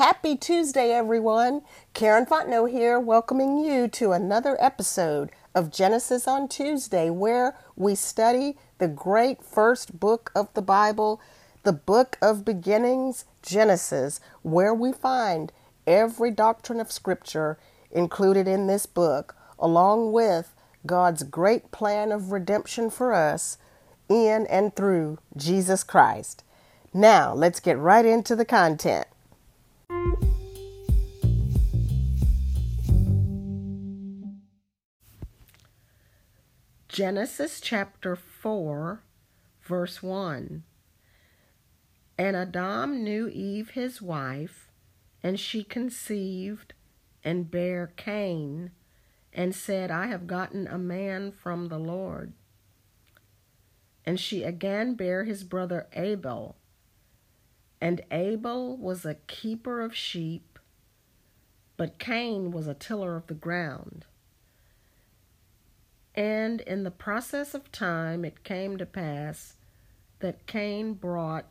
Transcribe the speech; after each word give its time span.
Happy 0.00 0.34
Tuesday, 0.34 0.92
everyone. 0.92 1.60
Karen 1.92 2.24
Fontenot 2.24 2.70
here, 2.70 2.98
welcoming 2.98 3.58
you 3.58 3.86
to 3.88 4.12
another 4.12 4.56
episode 4.58 5.28
of 5.54 5.70
Genesis 5.70 6.26
on 6.26 6.48
Tuesday, 6.48 7.10
where 7.10 7.54
we 7.76 7.94
study 7.94 8.56
the 8.78 8.88
great 8.88 9.44
first 9.44 10.00
book 10.00 10.32
of 10.34 10.48
the 10.54 10.62
Bible, 10.62 11.20
the 11.64 11.74
book 11.74 12.16
of 12.22 12.46
beginnings, 12.46 13.26
Genesis, 13.42 14.20
where 14.40 14.72
we 14.72 14.90
find 14.90 15.52
every 15.86 16.30
doctrine 16.30 16.80
of 16.80 16.90
Scripture 16.90 17.58
included 17.90 18.48
in 18.48 18.68
this 18.68 18.86
book, 18.86 19.36
along 19.58 20.12
with 20.12 20.54
God's 20.86 21.24
great 21.24 21.72
plan 21.72 22.10
of 22.10 22.32
redemption 22.32 22.88
for 22.88 23.12
us 23.12 23.58
in 24.08 24.46
and 24.46 24.74
through 24.74 25.18
Jesus 25.36 25.84
Christ. 25.84 26.42
Now, 26.94 27.34
let's 27.34 27.60
get 27.60 27.76
right 27.76 28.06
into 28.06 28.34
the 28.34 28.46
content. 28.46 29.06
Genesis 37.00 37.62
chapter 37.62 38.14
4, 38.14 39.02
verse 39.62 40.02
1. 40.02 40.64
And 42.18 42.36
Adam 42.36 43.02
knew 43.02 43.26
Eve 43.26 43.70
his 43.70 44.02
wife, 44.02 44.68
and 45.22 45.40
she 45.40 45.64
conceived 45.64 46.74
and 47.24 47.50
bare 47.50 47.94
Cain, 47.96 48.72
and 49.32 49.54
said, 49.54 49.90
I 49.90 50.08
have 50.08 50.26
gotten 50.26 50.66
a 50.66 50.76
man 50.76 51.32
from 51.32 51.68
the 51.68 51.78
Lord. 51.78 52.34
And 54.04 54.20
she 54.20 54.42
again 54.42 54.92
bare 54.92 55.24
his 55.24 55.42
brother 55.42 55.86
Abel. 55.94 56.56
And 57.80 58.02
Abel 58.10 58.76
was 58.76 59.06
a 59.06 59.14
keeper 59.14 59.80
of 59.80 59.96
sheep, 59.96 60.58
but 61.78 61.98
Cain 61.98 62.50
was 62.50 62.66
a 62.66 62.74
tiller 62.74 63.16
of 63.16 63.26
the 63.26 63.32
ground. 63.32 64.04
And 66.14 66.60
in 66.62 66.82
the 66.82 66.90
process 66.90 67.54
of 67.54 67.70
time 67.70 68.24
it 68.24 68.44
came 68.44 68.76
to 68.78 68.86
pass 68.86 69.56
that 70.18 70.46
Cain 70.46 70.94
brought 70.94 71.46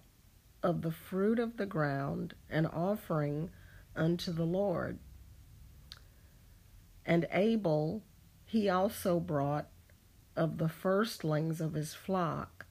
of 0.61 0.81
the 0.81 0.91
fruit 0.91 1.39
of 1.39 1.57
the 1.57 1.65
ground 1.65 2.33
an 2.49 2.65
offering 2.65 3.49
unto 3.95 4.31
the 4.31 4.45
Lord. 4.45 4.99
And 7.05 7.27
Abel 7.31 8.03
he 8.45 8.67
also 8.67 9.19
brought 9.19 9.67
of 10.35 10.57
the 10.57 10.69
firstlings 10.69 11.61
of 11.61 11.73
his 11.73 11.93
flock 11.93 12.65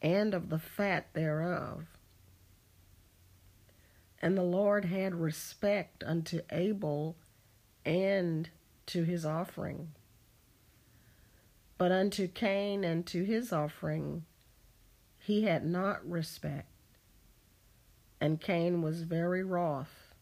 and 0.00 0.32
of 0.32 0.48
the 0.48 0.58
fat 0.58 1.12
thereof. 1.12 1.86
And 4.22 4.36
the 4.36 4.42
Lord 4.42 4.86
had 4.86 5.14
respect 5.14 6.02
unto 6.04 6.40
Abel 6.50 7.16
and 7.84 8.48
to 8.86 9.04
his 9.04 9.24
offering. 9.26 9.92
But 11.80 11.92
unto 11.92 12.28
Cain 12.28 12.84
and 12.84 13.06
to 13.06 13.24
his 13.24 13.54
offering 13.54 14.26
he 15.18 15.44
had 15.44 15.64
not 15.64 16.06
respect. 16.06 16.68
And 18.20 18.38
Cain 18.38 18.82
was 18.82 19.00
very 19.00 19.42
wroth, 19.42 20.12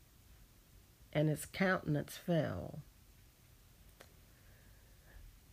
and 1.13 1.29
his 1.29 1.47
countenance 1.47 2.17
fell. 2.17 2.79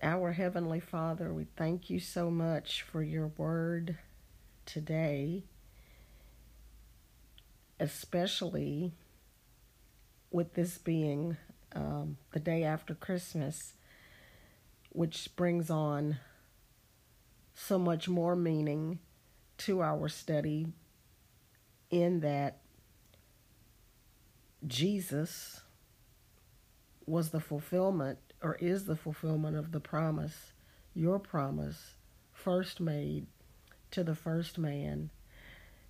Our 0.03 0.33
Heavenly 0.33 0.80
Father, 0.80 1.33
we 1.33 1.48
thank 1.58 1.89
you 1.89 2.00
so 2.00 2.30
much 2.30 2.83
for 2.83 3.02
your 3.02 3.31
word 3.36 3.98
today, 4.67 5.45
especially 7.80 8.94
with 10.30 10.53
this 10.53 10.78
being 10.78 11.38
um, 11.73 12.17
the 12.31 12.39
day 12.39 12.64
after 12.64 12.94
Christmas 12.94 13.73
which 14.95 15.29
brings 15.35 15.69
on 15.69 16.17
so 17.53 17.77
much 17.77 18.08
more 18.08 18.36
meaning 18.36 18.99
to 19.58 19.81
our 19.81 20.08
study 20.08 20.67
in 21.89 22.21
that 22.21 22.59
Jesus 24.65 25.61
was 27.05 27.30
the 27.30 27.39
fulfillment 27.42 28.20
or 28.42 28.55
is 28.55 28.86
the 28.86 28.95
fulfillment 28.95 29.58
of 29.58 29.71
the 29.71 29.80
promise, 29.80 30.53
your 30.93 31.20
promise, 31.20 31.95
first 32.31 32.80
made 32.80 33.27
to 33.91 34.03
the 34.03 34.15
first 34.15 34.58
man. 34.58 35.09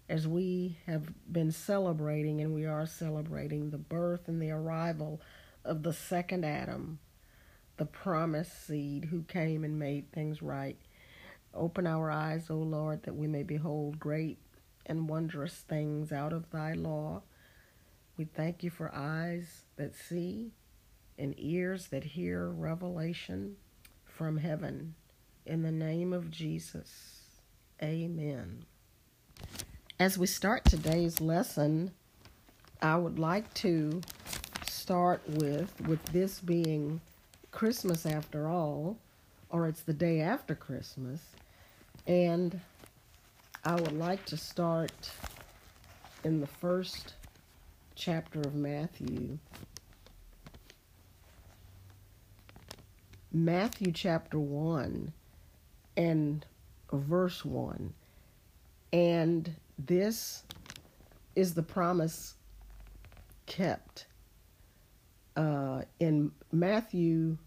As 0.09 0.27
we 0.27 0.77
have 0.85 1.09
been 1.31 1.51
celebrating, 1.51 2.41
and 2.41 2.53
we 2.53 2.65
are 2.65 2.85
celebrating 2.85 3.69
the 3.69 3.77
birth 3.77 4.27
and 4.27 4.41
the 4.41 4.51
arrival 4.51 5.21
of 5.63 5.83
the 5.83 5.93
second 5.93 6.43
Adam, 6.43 6.99
the 7.77 7.85
promised 7.85 8.67
seed 8.67 9.05
who 9.05 9.23
came 9.23 9.63
and 9.63 9.77
made 9.77 10.11
things 10.11 10.41
right. 10.41 10.77
Open 11.53 11.87
our 11.87 12.11
eyes, 12.11 12.49
O 12.49 12.55
Lord, 12.55 13.03
that 13.03 13.15
we 13.15 13.27
may 13.27 13.43
behold 13.43 13.99
great 13.99 14.37
and 14.85 15.09
wondrous 15.09 15.53
things 15.53 16.11
out 16.11 16.33
of 16.33 16.49
thy 16.51 16.73
law. 16.73 17.21
We 18.17 18.25
thank 18.25 18.63
you 18.63 18.69
for 18.69 18.93
eyes 18.93 19.65
that 19.77 19.95
see 19.95 20.51
and 21.17 21.33
ears 21.37 21.87
that 21.87 22.03
hear 22.03 22.49
revelation 22.49 23.55
from 24.05 24.37
heaven. 24.37 24.95
In 25.45 25.61
the 25.61 25.71
name 25.71 26.13
of 26.13 26.31
Jesus, 26.31 27.39
amen. 27.81 28.65
As 29.99 30.17
we 30.17 30.27
start 30.27 30.65
today's 30.65 31.21
lesson, 31.21 31.91
I 32.81 32.97
would 32.97 33.19
like 33.19 33.53
to 33.55 34.01
start 34.67 35.21
with, 35.27 35.73
with 35.87 36.03
this 36.05 36.39
being 36.39 37.01
Christmas 37.55 38.05
after 38.05 38.49
all, 38.49 38.97
or 39.49 39.67
it's 39.67 39.81
the 39.81 39.93
day 39.93 40.19
after 40.19 40.53
Christmas. 40.53 41.21
And 42.05 42.59
I 43.63 43.75
would 43.75 43.97
like 43.97 44.25
to 44.25 44.35
start 44.35 44.91
in 46.25 46.41
the 46.41 46.47
first 46.47 47.13
chapter 47.95 48.41
of 48.41 48.55
Matthew. 48.55 49.39
Matthew 53.31 53.93
chapter 53.93 54.37
1 54.37 55.13
and 55.95 56.45
verse 56.91 57.45
1. 57.45 57.93
And 58.91 59.55
this 59.79 60.43
is 61.37 61.53
the 61.53 61.63
promise 61.63 62.35
kept. 63.45 64.07
Uh, 65.35 65.81
in 65.99 66.31
Matthew 66.51 67.37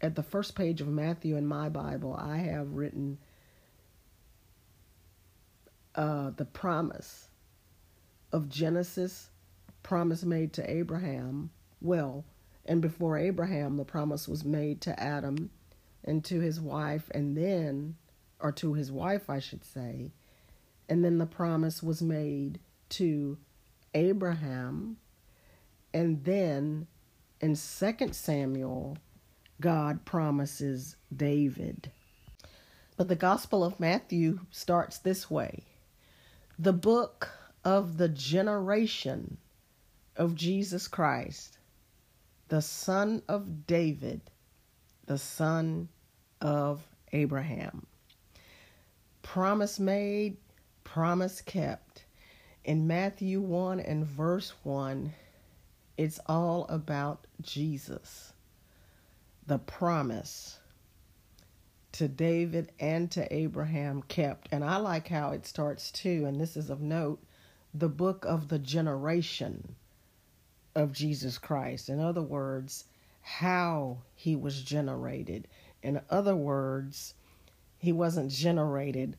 at 0.00 0.14
the 0.14 0.22
first 0.22 0.54
page 0.54 0.80
of 0.80 0.88
Matthew 0.88 1.36
in 1.36 1.46
my 1.46 1.68
Bible, 1.68 2.14
I 2.14 2.38
have 2.38 2.72
written 2.72 3.18
uh, 5.94 6.30
the 6.36 6.44
promise 6.44 7.28
of 8.32 8.48
Genesis, 8.48 9.30
promise 9.82 10.22
made 10.24 10.52
to 10.54 10.70
Abraham. 10.70 11.50
Well, 11.80 12.24
and 12.66 12.82
before 12.82 13.18
Abraham, 13.18 13.76
the 13.76 13.84
promise 13.84 14.28
was 14.28 14.44
made 14.44 14.80
to 14.82 15.00
Adam 15.00 15.50
and 16.04 16.24
to 16.26 16.40
his 16.40 16.60
wife, 16.60 17.10
and 17.12 17.36
then, 17.36 17.96
or 18.38 18.52
to 18.52 18.74
his 18.74 18.92
wife, 18.92 19.28
I 19.28 19.40
should 19.40 19.64
say, 19.64 20.12
and 20.88 21.04
then 21.04 21.18
the 21.18 21.26
promise 21.26 21.82
was 21.82 22.00
made 22.02 22.60
to 22.90 23.38
Abraham, 23.94 24.98
and 25.92 26.22
then 26.24 26.86
in 27.40 27.54
Second 27.54 28.14
Samuel, 28.14 28.98
God 29.60 30.04
promises 30.04 30.96
David. 31.14 31.90
But 32.96 33.08
the 33.08 33.16
Gospel 33.16 33.64
of 33.64 33.78
Matthew 33.78 34.40
starts 34.50 34.98
this 34.98 35.30
way 35.30 35.64
The 36.58 36.72
book 36.72 37.30
of 37.64 37.96
the 37.98 38.08
generation 38.08 39.38
of 40.16 40.34
Jesus 40.34 40.88
Christ, 40.88 41.58
the 42.48 42.62
son 42.62 43.22
of 43.28 43.66
David, 43.66 44.20
the 45.06 45.18
son 45.18 45.88
of 46.40 46.86
Abraham. 47.12 47.86
Promise 49.22 49.78
made, 49.78 50.36
promise 50.82 51.40
kept. 51.40 52.04
In 52.64 52.86
Matthew 52.86 53.40
1 53.40 53.80
and 53.80 54.04
verse 54.04 54.52
1, 54.62 55.12
it's 55.98 56.20
all 56.26 56.64
about 56.68 57.26
Jesus 57.42 58.32
the 59.46 59.58
promise 59.58 60.60
to 61.92 62.06
David 62.06 62.70
and 62.78 63.10
to 63.10 63.34
Abraham 63.34 64.02
kept. 64.02 64.48
And 64.52 64.62
I 64.62 64.76
like 64.76 65.08
how 65.08 65.32
it 65.32 65.46
starts 65.46 65.90
too, 65.90 66.24
and 66.26 66.40
this 66.40 66.56
is 66.56 66.70
of 66.70 66.80
note 66.80 67.20
the 67.74 67.88
book 67.88 68.24
of 68.26 68.48
the 68.48 68.58
generation 68.58 69.74
of 70.74 70.92
Jesus 70.92 71.36
Christ. 71.36 71.88
In 71.88 71.98
other 71.98 72.22
words, 72.22 72.84
how 73.20 73.98
he 74.14 74.36
was 74.36 74.62
generated. 74.62 75.48
In 75.82 76.00
other 76.08 76.36
words, 76.36 77.14
he 77.78 77.92
wasn't 77.92 78.30
generated 78.30 79.16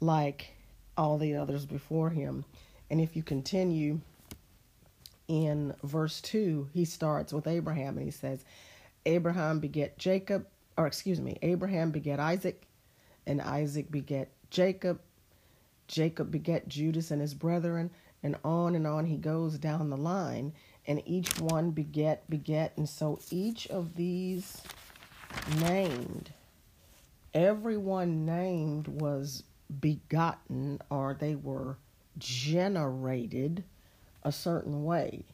like 0.00 0.54
all 0.96 1.18
the 1.18 1.34
others 1.34 1.66
before 1.66 2.10
him. 2.10 2.44
And 2.90 3.00
if 3.00 3.14
you 3.14 3.22
continue 3.22 4.00
in 5.28 5.74
verse 5.82 6.20
2, 6.20 6.68
he 6.72 6.84
starts 6.84 7.32
with 7.32 7.46
Abraham 7.46 7.96
and 7.96 8.04
he 8.04 8.10
says, 8.10 8.44
Abraham 9.06 9.60
beget 9.60 9.98
Jacob, 9.98 10.46
or 10.76 10.86
excuse 10.86 11.20
me, 11.20 11.38
Abraham 11.42 11.90
beget 11.90 12.20
Isaac, 12.20 12.66
and 13.26 13.40
Isaac 13.40 13.90
beget 13.90 14.30
Jacob. 14.50 15.00
Jacob 15.86 16.30
beget 16.30 16.68
Judas 16.68 17.10
and 17.10 17.20
his 17.20 17.34
brethren, 17.34 17.90
and 18.22 18.36
on 18.44 18.74
and 18.74 18.86
on 18.86 19.04
he 19.04 19.16
goes 19.16 19.58
down 19.58 19.90
the 19.90 19.96
line, 19.96 20.52
and 20.86 21.02
each 21.04 21.38
one 21.40 21.70
beget, 21.70 22.28
beget, 22.30 22.72
and 22.76 22.88
so 22.88 23.18
each 23.30 23.66
of 23.68 23.94
these 23.94 24.62
named, 25.60 26.32
everyone 27.34 28.24
named 28.24 28.88
was 28.88 29.42
begotten 29.80 30.80
or 30.90 31.16
they 31.18 31.34
were 31.34 31.76
generated 32.18 33.64
a 34.24 34.32
certain 34.32 34.84
way. 34.84 35.24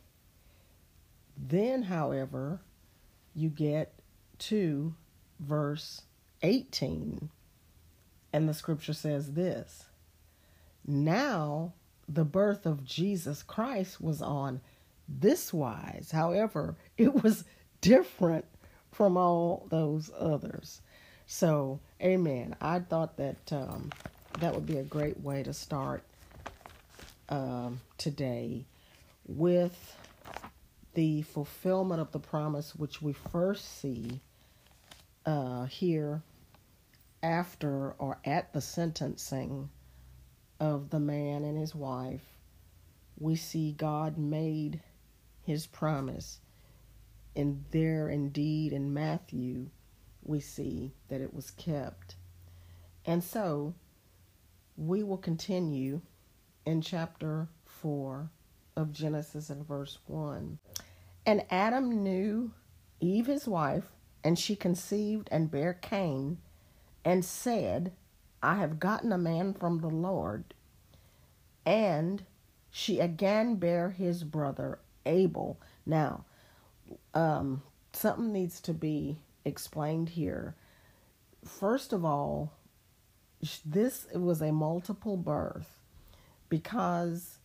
Then, 1.36 1.84
however, 1.84 2.60
you 3.34 3.48
get 3.48 3.94
to 4.38 4.94
verse 5.38 6.02
18, 6.42 7.30
and 8.32 8.48
the 8.48 8.54
scripture 8.54 8.92
says 8.92 9.32
this 9.32 9.86
Now 10.86 11.72
the 12.08 12.24
birth 12.24 12.66
of 12.66 12.84
Jesus 12.84 13.42
Christ 13.42 14.00
was 14.00 14.20
on 14.20 14.60
this 15.08 15.52
wise. 15.52 16.10
However, 16.12 16.76
it 16.96 17.22
was 17.22 17.44
different 17.80 18.44
from 18.92 19.16
all 19.16 19.66
those 19.70 20.10
others. 20.18 20.80
So, 21.26 21.78
amen. 22.02 22.56
I 22.60 22.80
thought 22.80 23.16
that 23.18 23.52
um, 23.52 23.90
that 24.40 24.54
would 24.54 24.66
be 24.66 24.78
a 24.78 24.82
great 24.82 25.20
way 25.20 25.44
to 25.44 25.52
start 25.52 26.02
um, 27.28 27.80
today 27.98 28.64
with 29.30 29.96
the 30.94 31.22
fulfillment 31.22 32.00
of 32.00 32.10
the 32.10 32.18
promise, 32.18 32.74
which 32.74 33.00
we 33.00 33.12
first 33.12 33.80
see 33.80 34.20
uh, 35.24 35.64
here 35.66 36.22
after 37.22 37.92
or 37.92 38.18
at 38.24 38.52
the 38.52 38.60
sentencing 38.60 39.70
of 40.58 40.90
the 40.90 40.98
man 40.98 41.44
and 41.44 41.56
his 41.56 41.74
wife. 41.74 42.24
We 43.18 43.36
see 43.36 43.72
God 43.72 44.18
made 44.18 44.80
his 45.42 45.66
promise. 45.66 46.40
And 47.36 47.64
there, 47.70 48.08
indeed, 48.08 48.72
in 48.72 48.92
Matthew, 48.92 49.68
we 50.24 50.40
see 50.40 50.92
that 51.08 51.20
it 51.20 51.32
was 51.32 51.52
kept. 51.52 52.16
And 53.06 53.22
so, 53.22 53.74
we 54.76 55.02
will 55.02 55.18
continue 55.18 56.00
in 56.66 56.82
chapter 56.82 57.48
4 57.64 58.30
of 58.76 58.92
Genesis 58.92 59.50
in 59.50 59.64
verse 59.64 59.98
1. 60.06 60.58
And 61.26 61.44
Adam 61.50 62.02
knew 62.02 62.52
Eve 63.00 63.26
his 63.26 63.46
wife, 63.46 63.84
and 64.24 64.38
she 64.38 64.56
conceived 64.56 65.28
and 65.30 65.50
bare 65.50 65.74
Cain, 65.74 66.38
and 67.04 67.24
said, 67.24 67.92
I 68.42 68.56
have 68.56 68.80
gotten 68.80 69.12
a 69.12 69.18
man 69.18 69.54
from 69.54 69.80
the 69.80 69.88
Lord. 69.88 70.54
And 71.66 72.24
she 72.70 73.00
again 73.00 73.56
bare 73.56 73.90
his 73.90 74.24
brother 74.24 74.78
Abel. 75.04 75.60
Now, 75.84 76.24
um, 77.14 77.62
something 77.92 78.32
needs 78.32 78.60
to 78.62 78.72
be 78.72 79.18
explained 79.44 80.10
here. 80.10 80.54
First 81.44 81.92
of 81.92 82.04
all, 82.04 82.52
this 83.64 84.06
was 84.14 84.42
a 84.42 84.52
multiple 84.52 85.16
birth 85.16 85.78
because 86.48 87.38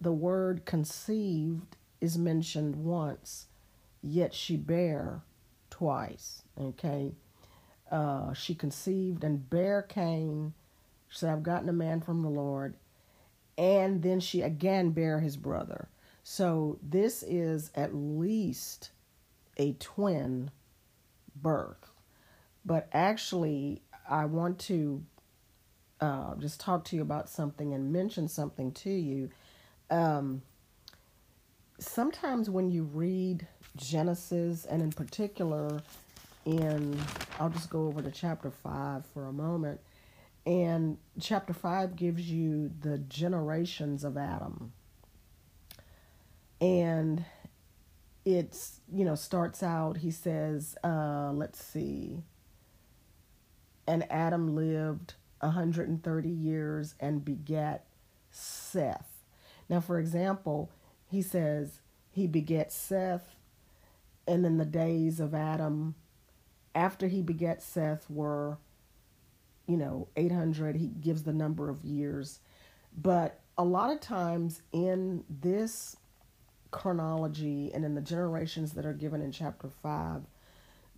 the 0.00 0.12
word 0.12 0.64
conceived 0.64 1.76
is 2.00 2.16
mentioned 2.16 2.76
once, 2.76 3.46
yet 4.02 4.32
she 4.34 4.56
bare 4.56 5.22
twice. 5.70 6.42
Okay. 6.60 7.12
Uh, 7.90 8.32
she 8.32 8.54
conceived 8.54 9.24
and 9.24 9.48
bare 9.48 9.82
Cain. 9.82 10.52
She 11.08 11.18
said, 11.18 11.30
I've 11.30 11.42
gotten 11.42 11.68
a 11.68 11.72
man 11.72 12.00
from 12.00 12.22
the 12.22 12.28
Lord. 12.28 12.74
And 13.56 14.02
then 14.02 14.20
she 14.20 14.42
again 14.42 14.90
bare 14.90 15.20
his 15.20 15.36
brother. 15.36 15.88
So 16.22 16.78
this 16.82 17.24
is 17.26 17.70
at 17.74 17.94
least 17.94 18.90
a 19.56 19.72
twin 19.74 20.50
birth. 21.34 21.90
But 22.64 22.88
actually, 22.92 23.82
I 24.08 24.26
want 24.26 24.58
to 24.60 25.02
uh, 26.00 26.34
just 26.36 26.60
talk 26.60 26.84
to 26.84 26.96
you 26.96 27.02
about 27.02 27.28
something 27.28 27.72
and 27.72 27.92
mention 27.92 28.28
something 28.28 28.72
to 28.72 28.90
you. 28.90 29.30
Um, 29.90 30.42
sometimes 31.78 32.50
when 32.50 32.70
you 32.70 32.84
read 32.84 33.46
Genesis, 33.76 34.64
and 34.64 34.82
in 34.82 34.92
particular, 34.92 35.82
in 36.44 36.98
I'll 37.38 37.50
just 37.50 37.70
go 37.70 37.86
over 37.86 38.02
to 38.02 38.10
chapter 38.10 38.50
5 38.50 39.04
for 39.06 39.26
a 39.26 39.32
moment. 39.32 39.80
And 40.46 40.96
chapter 41.20 41.52
5 41.52 41.94
gives 41.94 42.30
you 42.30 42.70
the 42.80 42.98
generations 42.98 44.02
of 44.02 44.16
Adam. 44.16 44.72
And 46.60 47.24
it's, 48.24 48.80
you 48.92 49.04
know, 49.04 49.14
starts 49.14 49.62
out, 49.62 49.98
he 49.98 50.10
says, 50.10 50.76
uh, 50.82 51.30
let's 51.32 51.62
see, 51.62 52.22
and 53.88 54.04
Adam 54.10 54.54
lived 54.54 55.14
130 55.40 56.28
years 56.28 56.94
and 57.00 57.24
begat 57.24 57.86
Seth. 58.30 59.17
Now, 59.68 59.80
for 59.80 59.98
example, 59.98 60.70
he 61.10 61.22
says 61.22 61.80
he 62.10 62.26
begets 62.26 62.74
Seth, 62.74 63.36
and 64.26 64.44
then 64.44 64.58
the 64.58 64.64
days 64.64 65.20
of 65.20 65.34
Adam 65.34 65.94
after 66.74 67.08
he 67.08 67.22
begets 67.22 67.64
Seth 67.64 68.08
were, 68.08 68.58
you 69.66 69.76
know, 69.76 70.08
800. 70.16 70.76
He 70.76 70.88
gives 70.88 71.22
the 71.22 71.32
number 71.32 71.68
of 71.68 71.84
years. 71.84 72.40
But 72.96 73.40
a 73.56 73.64
lot 73.64 73.92
of 73.92 74.00
times 74.00 74.62
in 74.72 75.24
this 75.28 75.96
chronology 76.70 77.70
and 77.72 77.84
in 77.84 77.94
the 77.94 78.00
generations 78.00 78.72
that 78.72 78.86
are 78.86 78.92
given 78.92 79.20
in 79.22 79.32
chapter 79.32 79.68
5, 79.68 80.22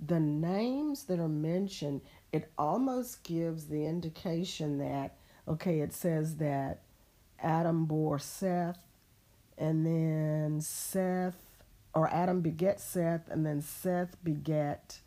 the 0.07 0.21
names 0.21 1.05
that 1.05 1.21
are 1.21 1.29
mentioned, 1.29 2.01
it 2.33 2.51
almost 2.59 3.23
gives 3.23 3.67
the 3.67 3.87
indication 3.87 4.79
that, 4.79 5.17
okay, 5.47 5.81
it 5.81 5.93
says 5.93 6.37
that 6.37 6.83
Adam 7.43 7.87
bore 7.87 8.19
Seth, 8.19 8.79
and 9.59 9.85
then 9.87 10.61
Seth, 10.61 11.37
or 11.95 12.09
Adam 12.13 12.41
beget 12.41 12.81
Seth, 12.81 13.29
and 13.29 13.45
then 13.45 13.61
Seth 13.61 14.17
beget, 14.23 15.01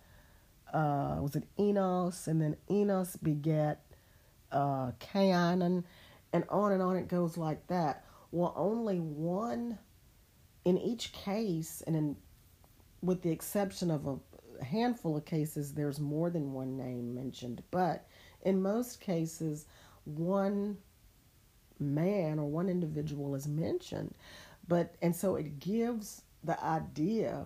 uh, 0.74 1.18
was 1.20 1.36
it 1.36 1.44
Enos, 1.60 2.28
and 2.28 2.42
then 2.42 2.58
Enos 2.70 3.16
beget 3.16 3.82
uh, 4.52 4.92
Cainan, 5.00 5.84
and 6.32 6.44
on 6.50 6.72
and 6.72 6.82
on 6.82 6.96
it 6.96 7.08
goes 7.08 7.38
like 7.38 7.68
that. 7.68 8.06
Well, 8.32 8.54
only 8.56 9.00
one 9.00 9.78
in 10.66 10.78
each 10.78 11.14
case, 11.14 11.84
and 11.86 11.96
in 11.96 12.16
with 13.02 13.22
the 13.22 13.32
exception 13.32 13.92
of 13.92 14.08
a 14.08 14.64
handful 14.64 15.18
of 15.18 15.26
cases, 15.26 15.74
there's 15.74 16.00
more 16.00 16.30
than 16.30 16.54
one 16.54 16.78
name 16.78 17.14
mentioned, 17.14 17.62
but 17.70 18.08
in 18.44 18.62
most 18.62 19.02
cases, 19.02 19.66
one 20.06 20.78
man 21.84 22.40
or 22.40 22.46
one 22.46 22.70
individual 22.70 23.36
is 23.36 23.48
mentioned. 23.48 24.14
But, 24.68 24.96
and 25.02 25.16
so 25.16 25.36
it 25.36 25.60
gives 25.60 26.22
the 26.44 26.62
idea 26.64 27.46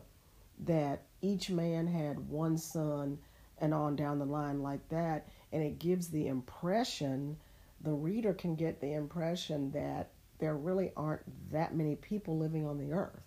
that 0.66 1.04
each 1.22 1.50
man 1.50 1.88
had 1.88 2.30
one 2.30 2.58
son 2.58 3.18
and 3.60 3.74
on 3.74 3.96
down 3.96 4.20
the 4.20 4.26
line 4.26 4.62
like 4.62 4.88
that. 4.90 5.28
And 5.52 5.64
it 5.64 5.80
gives 5.80 6.10
the 6.10 6.28
impression, 6.28 7.38
the 7.82 7.94
reader 7.94 8.34
can 8.34 8.56
get 8.56 8.80
the 8.82 8.94
impression 8.94 9.72
that 9.72 10.12
there 10.40 10.56
really 10.56 10.92
aren't 10.96 11.24
that 11.52 11.76
many 11.76 11.96
people 11.96 12.38
living 12.38 12.66
on 12.66 12.78
the 12.78 12.94
earth, 12.94 13.24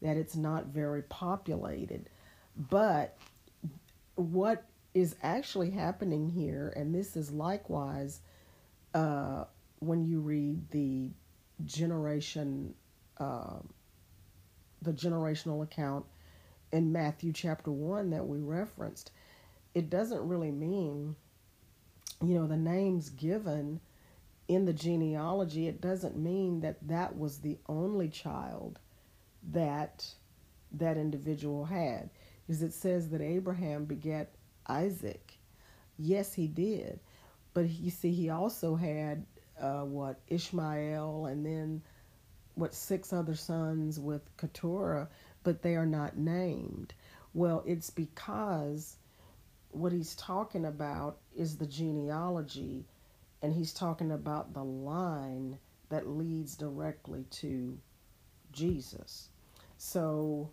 that 0.00 0.16
it's 0.16 0.36
not 0.36 0.66
very 0.66 1.02
populated. 1.02 2.08
But 2.56 3.18
what 4.14 4.64
is 4.94 5.16
actually 5.22 5.70
happening 5.70 6.28
here, 6.28 6.72
and 6.74 6.94
this 6.94 7.16
is 7.16 7.30
likewise 7.30 8.20
uh, 8.94 9.44
when 9.80 10.04
you 10.04 10.20
read 10.20 10.70
the 10.70 11.10
generation, 11.64 12.74
uh, 13.18 13.58
the 14.82 14.92
generational 14.92 15.62
account 15.62 16.04
in 16.72 16.92
Matthew 16.92 17.32
chapter 17.32 17.70
1 17.70 18.10
that 18.10 18.26
we 18.26 18.38
referenced, 18.38 19.10
it 19.74 19.90
doesn't 19.90 20.26
really 20.26 20.50
mean, 20.50 21.16
you 22.22 22.34
know, 22.34 22.46
the 22.46 22.56
names 22.56 23.10
given 23.10 23.80
in 24.48 24.64
the 24.64 24.72
genealogy, 24.72 25.68
it 25.68 25.80
doesn't 25.80 26.16
mean 26.16 26.60
that 26.60 26.76
that 26.88 27.16
was 27.16 27.38
the 27.38 27.56
only 27.68 28.08
child 28.08 28.78
that 29.52 30.04
that 30.72 30.96
individual 30.96 31.64
had 31.64 32.10
Because 32.46 32.62
it 32.62 32.72
says 32.72 33.10
that 33.10 33.20
Abraham 33.20 33.84
begat 33.84 34.28
Isaac. 34.66 35.38
Yes, 35.98 36.34
he 36.34 36.46
did. 36.46 37.00
But 37.54 37.68
you 37.70 37.90
see, 37.90 38.12
he 38.12 38.28
also 38.30 38.76
had 38.76 39.24
uh, 39.60 39.84
what 39.84 40.20
Ishmael, 40.28 41.26
and 41.26 41.44
then 41.44 41.82
what 42.54 42.74
six 42.74 43.12
other 43.12 43.34
sons 43.34 43.98
with 43.98 44.22
Keturah, 44.36 45.08
but 45.42 45.62
they 45.62 45.76
are 45.76 45.86
not 45.86 46.16
named. 46.16 46.94
Well, 47.32 47.62
it's 47.66 47.90
because 47.90 48.96
what 49.70 49.92
he's 49.92 50.14
talking 50.16 50.64
about 50.64 51.18
is 51.36 51.56
the 51.56 51.66
genealogy, 51.66 52.84
and 53.42 53.52
he's 53.52 53.72
talking 53.72 54.10
about 54.12 54.52
the 54.52 54.64
line 54.64 55.58
that 55.88 56.08
leads 56.08 56.56
directly 56.56 57.24
to 57.30 57.78
Jesus. 58.52 59.28
So, 59.78 60.50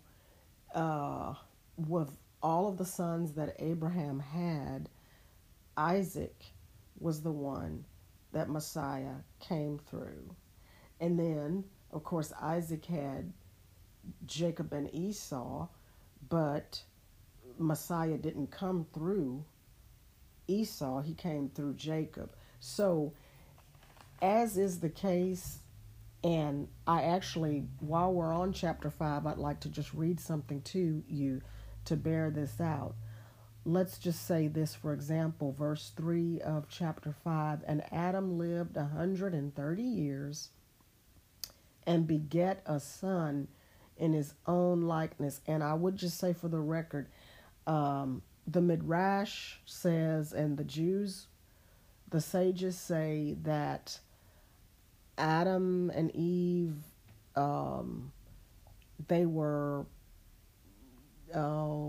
uh, 0.74 1.34
with 1.76 2.10
all 2.42 2.68
of 2.68 2.78
the 2.78 2.84
sons 2.84 3.32
that 3.32 3.56
Abraham 3.58 4.20
had, 4.20 4.88
Isaac 5.76 6.44
was 6.98 7.22
the 7.22 7.30
one 7.30 7.84
that 8.32 8.48
Messiah 8.48 9.16
came 9.40 9.78
through. 9.78 10.34
And 11.00 11.18
then, 11.18 11.64
of 11.92 12.04
course, 12.04 12.32
Isaac 12.40 12.84
had 12.86 13.32
Jacob 14.26 14.72
and 14.72 14.92
Esau, 14.94 15.68
but 16.28 16.82
Messiah 17.58 18.18
didn't 18.18 18.50
come 18.50 18.86
through 18.92 19.44
Esau, 20.48 21.02
he 21.02 21.14
came 21.14 21.50
through 21.50 21.74
Jacob. 21.74 22.34
So, 22.58 23.12
as 24.22 24.56
is 24.56 24.80
the 24.80 24.88
case, 24.88 25.58
and 26.24 26.68
I 26.86 27.02
actually, 27.02 27.64
while 27.80 28.12
we're 28.12 28.32
on 28.34 28.52
chapter 28.52 28.90
5, 28.90 29.26
I'd 29.26 29.38
like 29.38 29.60
to 29.60 29.68
just 29.68 29.92
read 29.94 30.18
something 30.18 30.62
to 30.62 31.04
you 31.06 31.42
to 31.84 31.96
bear 31.96 32.30
this 32.30 32.60
out. 32.60 32.94
Let's 33.64 33.98
just 33.98 34.26
say 34.26 34.48
this, 34.48 34.74
for 34.74 34.92
example, 34.92 35.52
verse 35.52 35.92
3 35.96 36.40
of 36.40 36.68
chapter 36.68 37.14
5 37.24 37.64
And 37.66 37.82
Adam 37.92 38.38
lived 38.38 38.76
a 38.76 38.84
130 38.84 39.82
years 39.82 40.50
and 41.86 42.06
beget 42.06 42.62
a 42.66 42.80
son 42.80 43.48
in 43.96 44.12
his 44.12 44.34
own 44.46 44.82
likeness. 44.82 45.40
And 45.46 45.62
I 45.62 45.74
would 45.74 45.96
just 45.96 46.18
say 46.18 46.32
for 46.32 46.48
the 46.48 46.60
record, 46.60 47.08
um, 47.66 48.22
the 48.46 48.60
Midrash 48.60 49.56
says, 49.66 50.32
and 50.32 50.56
the 50.56 50.64
Jews, 50.64 51.26
the 52.10 52.20
sages 52.20 52.78
say 52.78 53.36
that 53.42 53.98
Adam 55.18 55.90
and 55.94 56.14
Eve, 56.14 56.76
um, 57.36 58.12
they 59.08 59.26
were 59.26 59.84
uh, 61.34 61.88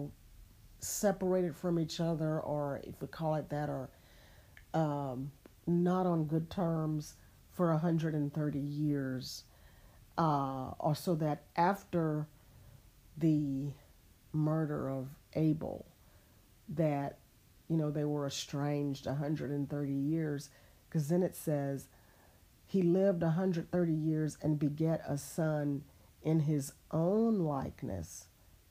separated 0.80 1.56
from 1.56 1.80
each 1.80 2.00
other, 2.00 2.40
or 2.40 2.82
if 2.84 3.02
we 3.02 3.08
call 3.08 3.36
it 3.36 3.50
that, 3.50 3.70
or 3.70 3.90
um, 4.74 5.32
not 5.68 6.06
on 6.06 6.26
good 6.26 6.50
terms 6.50 7.16
for 7.52 7.72
130 7.72 8.60
years. 8.60 9.44
Uh, 10.18 10.72
or 10.80 10.94
so 10.96 11.16
that 11.16 11.44
after 11.56 12.28
the 13.18 13.72
murder 14.34 14.90
of 14.90 15.08
Abel, 15.34 15.86
that 16.68 17.20
you 17.70 17.78
know 17.78 17.90
they 17.90 18.04
were 18.04 18.28
estranged 18.28 19.06
130 19.06 19.92
years, 19.94 20.50
because 20.88 21.08
then 21.08 21.24
it 21.24 21.36
says 21.36 21.88
he 22.66 22.82
lived 22.82 23.22
130 23.22 23.94
years 23.94 24.38
and 24.42 24.60
beget 24.60 25.02
a 25.08 25.18
son 25.18 25.84
in 26.22 26.42
his 26.42 26.74
own 26.92 27.40
likeness 27.40 28.29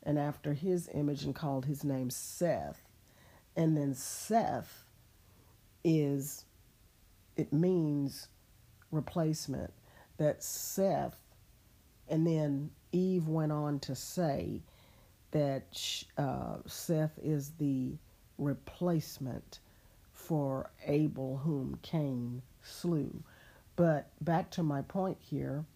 and 0.09 0.19
after 0.19 0.55
his 0.55 0.89
image 0.95 1.25
and 1.25 1.35
called 1.35 1.67
his 1.67 1.85
name 1.85 2.09
Seth. 2.09 2.81
And 3.55 3.77
then 3.77 3.93
Seth 3.93 4.87
is, 5.85 6.47
it 7.37 7.53
means 7.53 8.29
replacement. 8.91 9.71
That 10.17 10.43
Seth, 10.43 11.19
and 12.09 12.27
then 12.27 12.71
Eve 12.91 13.29
went 13.29 13.53
on 13.53 13.81
to 13.81 13.95
say 13.95 14.63
that 15.33 16.05
uh, 16.17 16.57
Seth 16.65 17.19
is 17.23 17.51
the 17.59 17.93
replacement 18.39 19.59
for 20.11 20.71
Abel, 20.87 21.43
whom 21.45 21.79
Cain 21.83 22.41
slew. 22.63 23.23
But 23.77 24.09
back 24.23 24.51
to 24.53 24.63
my 24.63 24.81
point 24.81 25.19
here. 25.21 25.67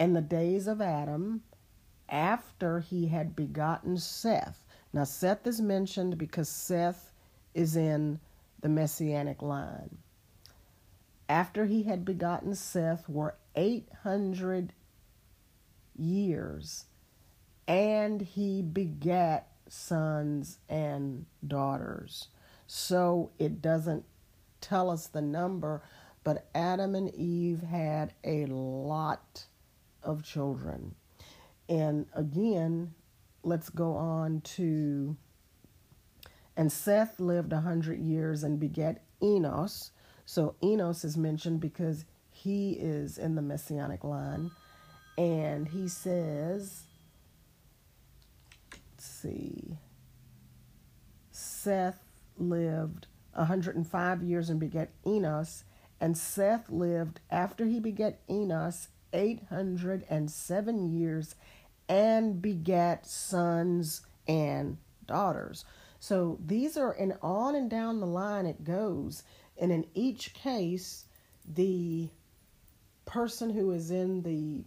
In 0.00 0.14
the 0.14 0.20
days 0.20 0.66
of 0.66 0.80
Adam, 0.80 1.42
after 2.10 2.80
he 2.80 3.06
had 3.06 3.36
begotten 3.36 3.96
Seth. 3.96 4.64
Now, 4.92 5.04
Seth 5.04 5.46
is 5.46 5.60
mentioned 5.60 6.18
because 6.18 6.48
Seth 6.48 7.12
is 7.54 7.76
in 7.76 8.20
the 8.60 8.68
messianic 8.68 9.40
line. 9.40 9.98
After 11.28 11.66
he 11.66 11.84
had 11.84 12.04
begotten 12.04 12.54
Seth 12.54 13.08
were 13.08 13.36
800 13.54 14.72
years, 15.96 16.86
and 17.68 18.20
he 18.20 18.62
begat 18.62 19.46
sons 19.68 20.58
and 20.68 21.26
daughters. 21.46 22.28
So 22.66 23.30
it 23.38 23.62
doesn't 23.62 24.04
tell 24.60 24.90
us 24.90 25.06
the 25.06 25.22
number, 25.22 25.82
but 26.24 26.48
Adam 26.54 26.94
and 26.94 27.14
Eve 27.14 27.62
had 27.62 28.12
a 28.24 28.46
lot 28.46 29.46
of 30.02 30.24
children. 30.24 30.96
And 31.70 32.06
again, 32.14 32.94
let's 33.44 33.70
go 33.70 33.94
on 33.94 34.40
to. 34.40 35.16
And 36.56 36.70
Seth 36.70 37.20
lived 37.20 37.52
a 37.52 37.60
hundred 37.60 38.00
years 38.00 38.42
and 38.42 38.58
begat 38.58 39.04
Enos. 39.22 39.92
So 40.26 40.56
Enos 40.62 41.04
is 41.04 41.16
mentioned 41.16 41.60
because 41.60 42.04
he 42.30 42.72
is 42.72 43.16
in 43.16 43.36
the 43.36 43.42
messianic 43.42 44.02
line. 44.02 44.50
And 45.16 45.68
he 45.68 45.86
says, 45.86 46.82
let's 48.72 49.06
see, 49.06 49.78
Seth 51.30 52.00
lived 52.36 53.06
105 53.34 54.22
years 54.22 54.50
and 54.50 54.58
begat 54.58 54.90
Enos. 55.06 55.64
And 56.00 56.16
Seth 56.16 56.68
lived 56.70 57.20
after 57.30 57.66
he 57.66 57.78
begat 57.78 58.20
Enos 58.28 58.88
807 59.12 60.92
years 60.92 61.34
and 61.90 62.40
begat 62.40 63.04
sons 63.04 64.02
and 64.28 64.78
daughters. 65.06 65.64
So 65.98 66.38
these 66.46 66.76
are, 66.76 66.92
and 66.92 67.14
on 67.20 67.56
and 67.56 67.68
down 67.68 67.98
the 67.98 68.06
line 68.06 68.46
it 68.46 68.62
goes. 68.62 69.24
And 69.60 69.72
in 69.72 69.84
each 69.92 70.32
case, 70.32 71.04
the 71.52 72.08
person 73.06 73.50
who 73.50 73.72
is 73.72 73.90
in 73.90 74.22
the, 74.22 74.64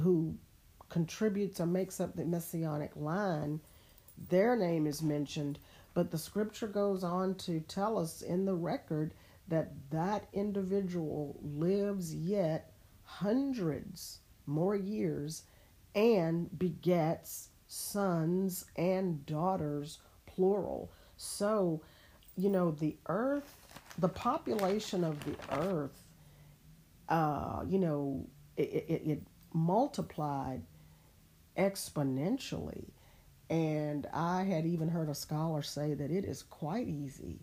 who 0.00 0.36
contributes 0.88 1.58
or 1.58 1.66
makes 1.66 2.00
up 2.00 2.14
the 2.14 2.24
messianic 2.24 2.92
line, 2.94 3.60
their 4.28 4.54
name 4.54 4.86
is 4.86 5.02
mentioned. 5.02 5.58
But 5.94 6.12
the 6.12 6.18
scripture 6.18 6.68
goes 6.68 7.02
on 7.02 7.34
to 7.38 7.58
tell 7.58 7.98
us 7.98 8.22
in 8.22 8.44
the 8.44 8.54
record 8.54 9.14
that 9.48 9.72
that 9.90 10.28
individual 10.32 11.36
lives 11.42 12.14
yet 12.14 12.72
hundreds 13.02 14.20
more 14.46 14.76
years 14.76 15.42
and 15.94 16.58
begets 16.58 17.48
sons 17.66 18.66
and 18.76 19.24
daughters, 19.26 19.98
plural. 20.26 20.90
So, 21.16 21.82
you 22.36 22.50
know, 22.50 22.72
the 22.72 22.96
earth, 23.06 23.54
the 23.98 24.08
population 24.08 25.04
of 25.04 25.22
the 25.24 25.36
earth, 25.52 26.02
uh, 27.08 27.62
you 27.66 27.78
know, 27.78 28.26
it, 28.56 28.84
it, 28.88 29.02
it 29.06 29.22
multiplied 29.52 30.62
exponentially. 31.56 32.84
And 33.50 34.06
I 34.12 34.42
had 34.42 34.66
even 34.66 34.88
heard 34.88 35.08
a 35.08 35.14
scholar 35.14 35.62
say 35.62 35.94
that 35.94 36.10
it 36.10 36.24
is 36.24 36.42
quite 36.42 36.88
easy, 36.88 37.38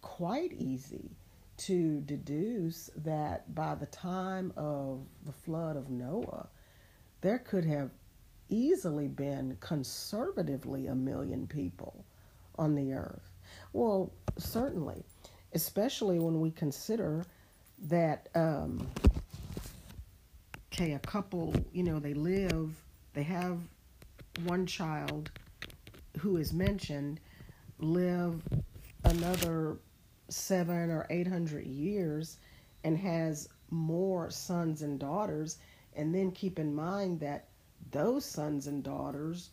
quite 0.00 0.52
easy 0.52 1.10
to 1.58 2.00
deduce 2.00 2.88
that 2.96 3.54
by 3.54 3.74
the 3.74 3.86
time 3.86 4.52
of 4.56 5.00
the 5.26 5.32
flood 5.32 5.76
of 5.76 5.90
Noah, 5.90 6.48
there 7.20 7.38
could 7.38 7.64
have 7.64 7.90
easily 8.48 9.08
been 9.08 9.56
conservatively 9.60 10.86
a 10.88 10.94
million 10.94 11.46
people 11.46 12.04
on 12.58 12.74
the 12.74 12.92
earth. 12.92 13.30
Well, 13.72 14.12
certainly, 14.38 15.04
especially 15.52 16.18
when 16.18 16.40
we 16.40 16.50
consider 16.50 17.24
that, 17.88 18.28
um, 18.34 18.86
okay, 20.72 20.92
a 20.92 20.98
couple, 21.00 21.54
you 21.72 21.82
know, 21.82 21.98
they 21.98 22.14
live, 22.14 22.74
they 23.14 23.22
have 23.22 23.58
one 24.44 24.66
child 24.66 25.30
who 26.18 26.36
is 26.36 26.52
mentioned, 26.52 27.20
live 27.78 28.42
another 29.04 29.78
seven 30.28 30.90
or 30.90 31.06
eight 31.10 31.26
hundred 31.26 31.66
years 31.66 32.38
and 32.84 32.96
has 32.96 33.48
more 33.70 34.30
sons 34.30 34.82
and 34.82 34.98
daughters 34.98 35.58
and 36.00 36.14
then 36.14 36.30
keep 36.32 36.58
in 36.58 36.74
mind 36.74 37.20
that 37.20 37.44
those 37.90 38.24
sons 38.24 38.66
and 38.66 38.82
daughters 38.82 39.50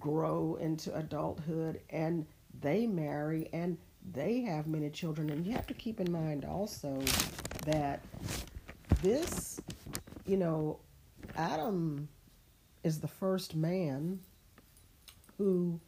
grow 0.00 0.58
into 0.60 0.92
adulthood 0.96 1.80
and 1.90 2.26
they 2.60 2.86
marry 2.86 3.48
and 3.52 3.78
they 4.12 4.40
have 4.40 4.66
many 4.66 4.90
children. 4.90 5.30
And 5.30 5.46
you 5.46 5.52
have 5.52 5.66
to 5.68 5.74
keep 5.74 6.00
in 6.00 6.10
mind 6.10 6.44
also 6.44 7.00
that 7.66 8.00
this 9.00 9.60
you 10.26 10.36
know, 10.36 10.80
Adam 11.36 12.08
is 12.82 12.98
the 12.98 13.08
first 13.08 13.54
man 13.54 14.18
who 15.38 15.80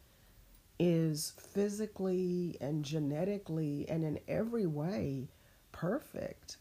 is 0.79 1.33
physically 1.53 2.55
and 2.61 2.85
genetically 2.85 3.85
and 3.89 4.03
in 4.05 4.17
every 4.29 4.65
way 4.65 5.27
perfect. 5.73 6.55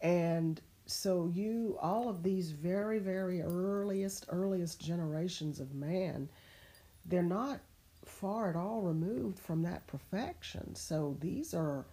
And 0.00 0.60
so 0.86 1.30
you 1.34 1.76
all 1.80 2.08
of 2.08 2.22
these 2.22 2.52
very 2.52 2.98
very 2.98 3.42
earliest 3.42 4.26
earliest 4.28 4.80
generations 4.80 5.58
of 5.60 5.74
man 5.74 6.28
they're 7.04 7.22
not 7.22 7.60
far 8.04 8.48
at 8.50 8.56
all 8.56 8.82
removed 8.82 9.38
from 9.38 9.62
that 9.62 9.86
perfection. 9.86 10.74
So 10.74 11.16
these 11.20 11.54
are 11.54 11.86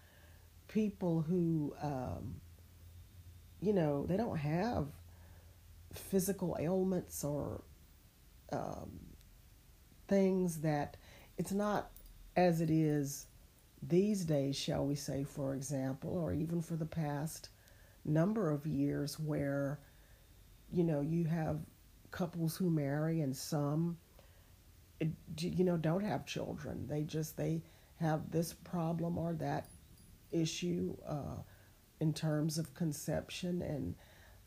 people 0.67 1.21
who 1.21 1.75
um, 1.81 2.35
you 3.61 3.73
know 3.73 4.05
they 4.05 4.17
don't 4.17 4.37
have 4.37 4.87
physical 5.93 6.57
ailments 6.59 7.23
or 7.23 7.61
um, 8.51 8.99
things 10.07 10.61
that 10.61 10.97
it's 11.37 11.51
not 11.51 11.89
as 12.35 12.61
it 12.61 12.69
is 12.69 13.27
these 13.81 14.23
days, 14.23 14.55
shall 14.55 14.85
we 14.85 14.95
say, 14.95 15.23
for 15.23 15.53
example, 15.53 16.17
or 16.17 16.33
even 16.33 16.61
for 16.61 16.75
the 16.75 16.85
past 16.85 17.49
number 18.05 18.51
of 18.51 18.65
years, 18.65 19.19
where 19.19 19.79
you 20.71 20.83
know 20.83 21.01
you 21.01 21.25
have 21.25 21.59
couples 22.11 22.55
who 22.55 22.69
marry 22.69 23.21
and 23.21 23.35
some 23.35 23.97
you 25.39 25.65
know 25.65 25.75
don't 25.75 26.03
have 26.03 26.25
children 26.25 26.87
they 26.87 27.01
just 27.01 27.35
they 27.35 27.59
have 27.99 28.31
this 28.31 28.53
problem 28.53 29.17
or 29.17 29.33
that 29.33 29.67
issue 30.31 30.95
uh, 31.07 31.37
in 31.99 32.13
terms 32.13 32.57
of 32.57 32.73
conception 32.73 33.61
and 33.61 33.95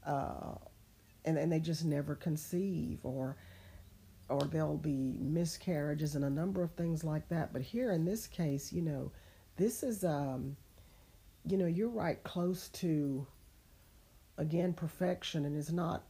uh, 0.05 0.55
and 1.25 1.39
and 1.39 1.51
they 1.51 1.61
just 1.61 1.85
never 1.85 2.15
conceive 2.15 2.99
or 3.03 3.37
or 4.29 4.41
there'll 4.41 4.77
be 4.77 5.17
miscarriages 5.21 6.17
and 6.17 6.25
a 6.25 6.31
number 6.31 6.63
of 6.63 6.73
things 6.73 7.05
like 7.05 7.29
that. 7.29 7.53
But 7.53 7.63
here 7.63 7.93
in 7.93 8.05
this 8.05 8.27
case, 8.27 8.73
you 8.73 8.83
know, 8.83 9.13
this 9.57 9.83
is 9.83 10.05
um, 10.05 10.57
you 11.47 11.57
know, 11.57 11.67
you're 11.67 11.89
right 11.89 12.23
close 12.25 12.69
to 12.71 13.27
again 14.39 14.73
perfection 14.73 15.45
and 15.45 15.57
is 15.57 15.73
not 15.73 16.05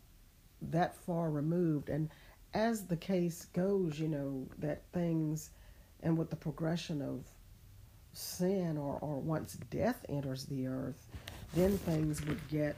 that 0.63 0.95
far 0.95 1.31
removed. 1.31 1.89
And 1.89 2.11
as 2.55 2.87
the 2.87 2.97
case 2.97 3.47
goes, 3.47 3.99
you 3.99 4.09
know, 4.09 4.47
that 4.59 4.83
things 4.93 5.51
and 6.03 6.17
with 6.17 6.31
the 6.31 6.37
progression 6.37 7.03
of 7.03 7.25
sin 8.13 8.77
or, 8.79 8.99
or 9.01 9.19
once 9.19 9.55
death 9.71 10.05
enters 10.09 10.45
the 10.45 10.67
earth, 10.67 11.07
then 11.55 11.79
things 11.79 12.25
would 12.27 12.47
get 12.49 12.77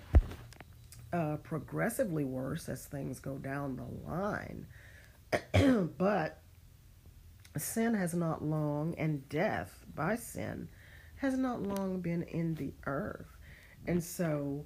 uh, 1.13 1.37
progressively 1.43 2.25
worse 2.25 2.69
as 2.69 2.85
things 2.85 3.19
go 3.19 3.37
down 3.37 3.77
the 3.77 4.11
line. 4.11 4.67
but 5.99 6.41
sin 7.57 7.95
has 7.95 8.15
not 8.15 8.45
long, 8.45 8.95
and 8.99 9.29
death 9.29 9.85
by 9.95 10.17
sin 10.17 10.69
has 11.17 11.37
not 11.37 11.63
long 11.63 12.01
been 12.01 12.23
in 12.23 12.55
the 12.55 12.73
earth. 12.87 13.37
And 13.87 14.03
so 14.03 14.65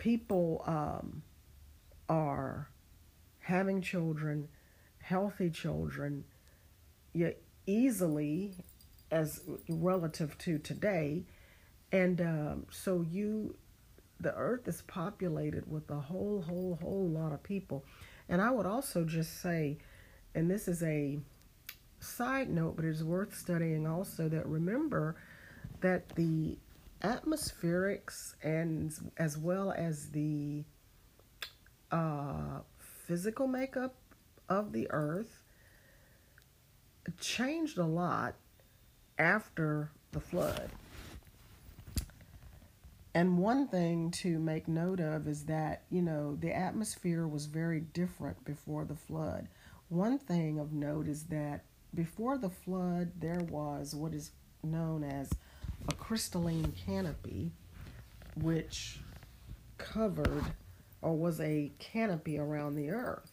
people 0.00 0.64
um, 0.66 1.22
are 2.08 2.70
having 3.40 3.82
children, 3.82 4.48
healthy 4.98 5.50
children, 5.50 6.24
yet 7.12 7.38
easily 7.66 8.54
as 9.10 9.42
relative 9.68 10.36
to 10.38 10.58
today. 10.58 11.22
And 11.92 12.20
um, 12.20 12.66
so 12.70 13.04
you 13.08 13.54
the 14.20 14.34
earth 14.34 14.68
is 14.68 14.82
populated 14.82 15.70
with 15.70 15.90
a 15.90 16.00
whole, 16.00 16.42
whole, 16.42 16.78
whole 16.80 17.08
lot 17.08 17.32
of 17.32 17.42
people. 17.42 17.84
And 18.28 18.40
I 18.40 18.50
would 18.50 18.66
also 18.66 19.04
just 19.04 19.40
say, 19.40 19.78
and 20.34 20.50
this 20.50 20.68
is 20.68 20.82
a 20.82 21.18
side 22.00 22.50
note, 22.50 22.76
but 22.76 22.84
it's 22.84 23.02
worth 23.02 23.34
studying 23.36 23.86
also, 23.86 24.28
that 24.28 24.46
remember 24.46 25.16
that 25.80 26.14
the 26.16 26.58
atmospherics 27.02 28.34
and 28.42 28.92
as 29.16 29.38
well 29.38 29.72
as 29.72 30.10
the 30.10 30.64
uh, 31.90 32.60
physical 33.06 33.46
makeup 33.46 33.94
of 34.48 34.72
the 34.72 34.86
earth 34.90 35.42
changed 37.20 37.78
a 37.78 37.84
lot 37.84 38.34
after 39.18 39.90
the 40.12 40.20
flood. 40.20 40.70
And 43.14 43.38
one 43.38 43.66
thing 43.66 44.12
to 44.22 44.38
make 44.38 44.68
note 44.68 45.00
of 45.00 45.26
is 45.26 45.44
that, 45.46 45.82
you 45.90 46.00
know, 46.00 46.36
the 46.36 46.52
atmosphere 46.52 47.26
was 47.26 47.46
very 47.46 47.80
different 47.80 48.44
before 48.44 48.84
the 48.84 48.94
flood. 48.94 49.48
One 49.88 50.18
thing 50.18 50.60
of 50.60 50.72
note 50.72 51.08
is 51.08 51.24
that 51.24 51.64
before 51.92 52.38
the 52.38 52.50
flood, 52.50 53.10
there 53.18 53.42
was 53.50 53.96
what 53.96 54.14
is 54.14 54.30
known 54.62 55.02
as 55.02 55.30
a 55.88 55.94
crystalline 55.94 56.72
canopy, 56.86 57.52
which 58.36 59.00
covered 59.78 60.44
or 61.02 61.16
was 61.16 61.40
a 61.40 61.72
canopy 61.78 62.38
around 62.38 62.74
the 62.74 62.90
earth. 62.90 63.32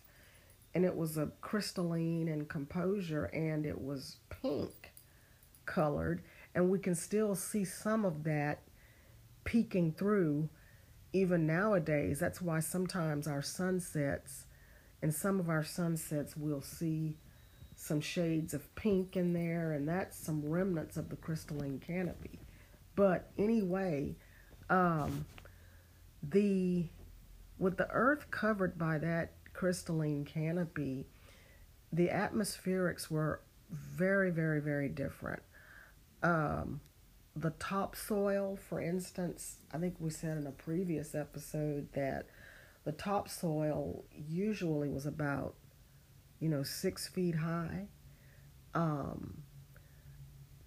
And 0.73 0.85
it 0.85 0.95
was 0.95 1.17
a 1.17 1.31
crystalline 1.41 2.27
and 2.27 2.47
composure, 2.47 3.25
and 3.25 3.65
it 3.65 3.81
was 3.81 4.17
pink 4.29 4.93
colored. 5.65 6.21
And 6.53 6.69
we 6.69 6.79
can 6.79 6.95
still 6.95 7.35
see 7.35 7.65
some 7.65 8.05
of 8.05 8.23
that 8.23 8.61
peeking 9.43 9.93
through 9.93 10.49
even 11.13 11.47
nowadays. 11.47 12.19
That's 12.19 12.41
why 12.41 12.59
sometimes 12.59 13.27
our 13.27 13.41
sunsets, 13.41 14.45
and 15.01 15.13
some 15.13 15.39
of 15.39 15.49
our 15.49 15.63
sunsets, 15.63 16.35
we'll 16.37 16.61
see 16.61 17.17
some 17.87 18.01
shades 18.01 18.53
of 18.53 18.75
pink 18.75 19.15
in 19.15 19.33
there, 19.33 19.71
and 19.71 19.87
that's 19.87 20.17
some 20.17 20.47
remnants 20.47 20.97
of 20.97 21.09
the 21.09 21.15
crystalline 21.15 21.79
canopy. 21.79 22.39
But 22.95 23.29
anyway, 23.37 24.15
um, 24.69 25.25
the 26.21 26.87
with 27.59 27.77
the 27.77 27.89
earth 27.89 28.29
covered 28.29 28.77
by 28.77 28.97
that 28.99 29.31
crystalline 29.53 30.25
canopy, 30.25 31.07
the 31.91 32.09
atmospherics 32.09 33.09
were 33.09 33.41
very, 33.71 34.29
very, 34.31 34.61
very 34.61 34.89
different. 34.89 35.41
Um, 36.21 36.81
the 37.35 37.51
topsoil, 37.51 38.57
for 38.57 38.81
instance, 38.81 39.57
I 39.73 39.77
think 39.77 39.95
we 39.99 40.09
said 40.09 40.37
in 40.37 40.47
a 40.47 40.51
previous 40.51 41.15
episode 41.15 41.91
that 41.93 42.27
the 42.83 42.91
topsoil 42.91 44.05
usually 44.11 44.89
was 44.89 45.05
about, 45.05 45.55
you 46.39 46.49
know, 46.49 46.63
six 46.63 47.07
feet 47.07 47.35
high. 47.35 47.87
Um, 48.73 49.43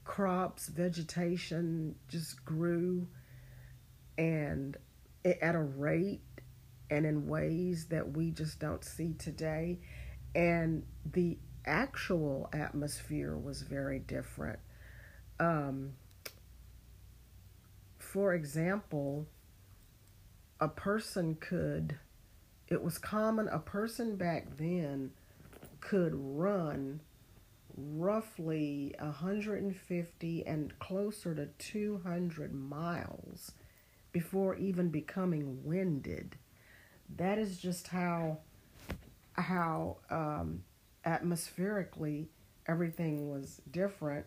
crops, 0.04 0.68
vegetation 0.68 1.94
just 2.08 2.44
grew 2.44 3.06
and 4.18 4.76
at 5.24 5.54
a 5.54 5.60
rate 5.60 6.20
and 6.90 7.06
in 7.06 7.28
ways 7.28 7.86
that 7.86 8.16
we 8.16 8.30
just 8.30 8.58
don't 8.58 8.84
see 8.84 9.12
today. 9.14 9.78
And 10.34 10.84
the 11.12 11.38
actual 11.64 12.48
atmosphere 12.52 13.36
was 13.36 13.62
very 13.62 14.00
different. 14.00 14.58
Um, 15.38 15.92
for 17.98 18.34
example, 18.34 19.26
a 20.60 20.68
person 20.68 21.36
could, 21.36 21.98
it 22.68 22.82
was 22.82 22.98
common, 22.98 23.48
a 23.48 23.58
person 23.58 24.16
back 24.16 24.56
then 24.56 25.12
could 25.80 26.12
run 26.14 27.00
roughly 27.76 28.94
150 28.98 30.46
and 30.46 30.78
closer 30.78 31.34
to 31.34 31.46
200 31.58 32.54
miles 32.54 33.52
before 34.12 34.56
even 34.56 34.88
becoming 34.88 35.64
winded. 35.64 36.36
That 37.16 37.38
is 37.38 37.58
just 37.58 37.88
how 37.88 38.38
how 39.34 39.96
um, 40.10 40.62
atmospherically 41.04 42.28
everything 42.66 43.30
was 43.30 43.60
different, 43.70 44.26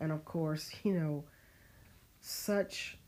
and 0.00 0.10
of 0.10 0.24
course, 0.24 0.70
you 0.84 0.94
know, 0.94 1.24
such 2.20 2.98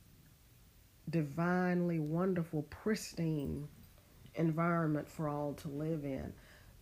divinely 1.09 1.99
wonderful, 1.99 2.63
pristine 2.63 3.69
environment 4.35 5.09
for 5.09 5.29
all 5.29 5.55
to 5.55 5.69
live 5.69 6.05
in. 6.05 6.33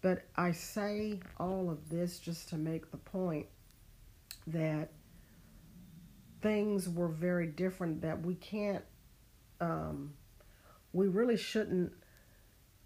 But 0.04 0.26
I 0.36 0.52
say 0.52 1.20
all 1.40 1.70
of 1.70 1.88
this 1.88 2.18
just 2.18 2.50
to 2.50 2.56
make 2.56 2.90
the 2.90 2.98
point 2.98 3.46
that 4.46 4.90
things 6.42 6.90
were 6.90 7.08
very 7.08 7.46
different, 7.46 8.02
that 8.02 8.20
we 8.20 8.34
can't, 8.34 8.84
um, 9.62 10.12
we 10.92 11.08
really 11.08 11.38
shouldn't, 11.38 11.90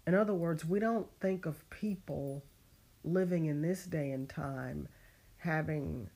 in 0.07 0.15
other 0.15 0.33
words, 0.33 0.63
we 0.63 0.79
don't 0.79 1.07
think 1.19 1.45
of 1.45 1.69
people 1.69 2.45
living 3.03 3.47
in 3.47 3.61
this 3.61 3.83
day 3.83 4.11
and 4.11 4.29
time 4.29 4.87
having 5.39 6.09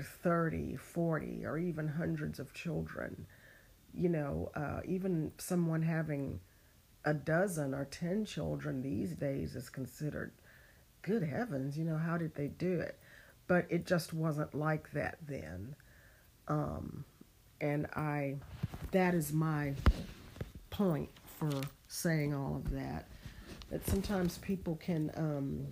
30, 0.00 0.76
40, 0.76 1.44
or 1.44 1.58
even 1.58 1.86
hundreds 1.86 2.38
of 2.38 2.54
children. 2.54 3.26
You 3.92 4.08
know, 4.08 4.50
uh, 4.54 4.80
even 4.86 5.32
someone 5.36 5.82
having 5.82 6.40
a 7.04 7.14
dozen 7.14 7.74
or 7.74 7.84
ten 7.84 8.24
children 8.24 8.82
these 8.82 9.12
days 9.12 9.54
is 9.54 9.68
considered 9.68 10.32
good 11.02 11.22
heavens, 11.22 11.76
you 11.76 11.84
know, 11.84 11.98
how 11.98 12.16
did 12.16 12.34
they 12.34 12.48
do 12.48 12.80
it? 12.80 12.98
But 13.46 13.66
it 13.68 13.86
just 13.86 14.14
wasn't 14.14 14.54
like 14.54 14.90
that 14.92 15.18
then. 15.26 15.76
Um, 16.48 17.04
and 17.60 17.86
I, 17.94 18.36
that 18.92 19.14
is 19.14 19.32
my 19.32 19.74
point 20.70 21.10
for 21.38 21.50
saying 21.88 22.34
all 22.34 22.56
of 22.56 22.70
that. 22.70 23.06
That 23.70 23.86
sometimes 23.86 24.38
people 24.38 24.76
can 24.76 25.10
um, 25.16 25.66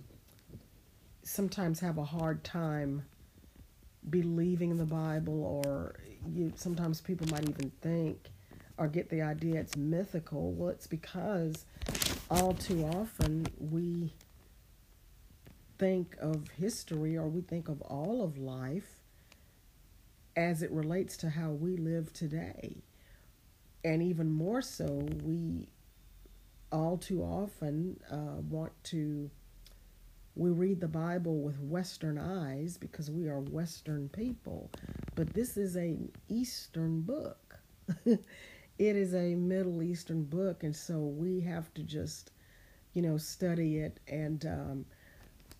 sometimes 1.23 1.79
have 1.79 1.97
a 1.97 2.03
hard 2.03 2.43
time 2.43 3.05
believing 4.09 4.77
the 4.77 4.85
Bible, 4.85 5.63
or 5.65 5.95
you, 6.31 6.51
sometimes 6.55 7.01
people 7.01 7.27
might 7.27 7.47
even 7.49 7.71
think 7.81 8.29
or 8.77 8.87
get 8.87 9.09
the 9.09 9.21
idea 9.21 9.59
it's 9.59 9.77
mythical. 9.77 10.51
Well, 10.51 10.69
it's 10.69 10.87
because 10.87 11.65
all 12.29 12.53
too 12.53 12.83
often 12.85 13.47
we 13.59 14.13
think 15.77 16.15
of 16.19 16.47
history 16.57 17.17
or 17.17 17.27
we 17.27 17.41
think 17.41 17.67
of 17.67 17.81
all 17.81 18.23
of 18.23 18.37
life 18.37 19.01
as 20.35 20.61
it 20.61 20.71
relates 20.71 21.17
to 21.17 21.29
how 21.29 21.51
we 21.51 21.77
live 21.77 22.11
today. 22.13 22.77
And 23.83 24.01
even 24.01 24.31
more 24.31 24.61
so, 24.61 25.07
we 25.23 25.67
all 26.71 26.97
too 26.97 27.21
often 27.21 27.99
uh, 28.09 28.41
want 28.49 28.71
to, 28.85 29.29
we 30.35 30.49
read 30.49 30.79
the 30.79 30.87
Bible 30.87 31.41
with 31.41 31.59
Western 31.59 32.17
eyes 32.17 32.77
because 32.77 33.11
we 33.11 33.27
are 33.27 33.39
Western 33.39 34.09
people. 34.09 34.71
But 35.15 35.33
this 35.33 35.57
is 35.57 35.75
an 35.75 36.11
Eastern 36.29 37.01
book. 37.01 37.59
it 38.77 38.95
is 38.95 39.13
a 39.13 39.35
Middle 39.35 39.83
Eastern 39.83 40.23
book, 40.23 40.63
and 40.63 40.75
so 40.75 40.99
we 40.99 41.39
have 41.41 41.73
to 41.75 41.83
just, 41.83 42.31
you 42.93 43.01
know, 43.01 43.17
study 43.17 43.77
it 43.77 43.99
and 44.07 44.45
um, 44.45 44.85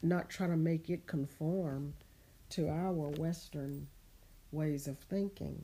not 0.01 0.29
try 0.29 0.47
to 0.47 0.57
make 0.57 0.89
it 0.89 1.07
conform 1.07 1.93
to 2.49 2.69
our 2.69 3.09
Western 3.09 3.87
ways 4.51 4.87
of 4.87 4.97
thinking. 4.99 5.63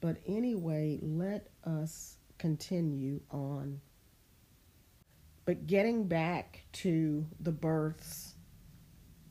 But 0.00 0.18
anyway, 0.26 0.98
let 1.02 1.48
us 1.64 2.18
continue 2.38 3.20
on. 3.30 3.80
But 5.44 5.66
getting 5.66 6.08
back 6.08 6.64
to 6.72 7.26
the 7.40 7.52
births 7.52 8.34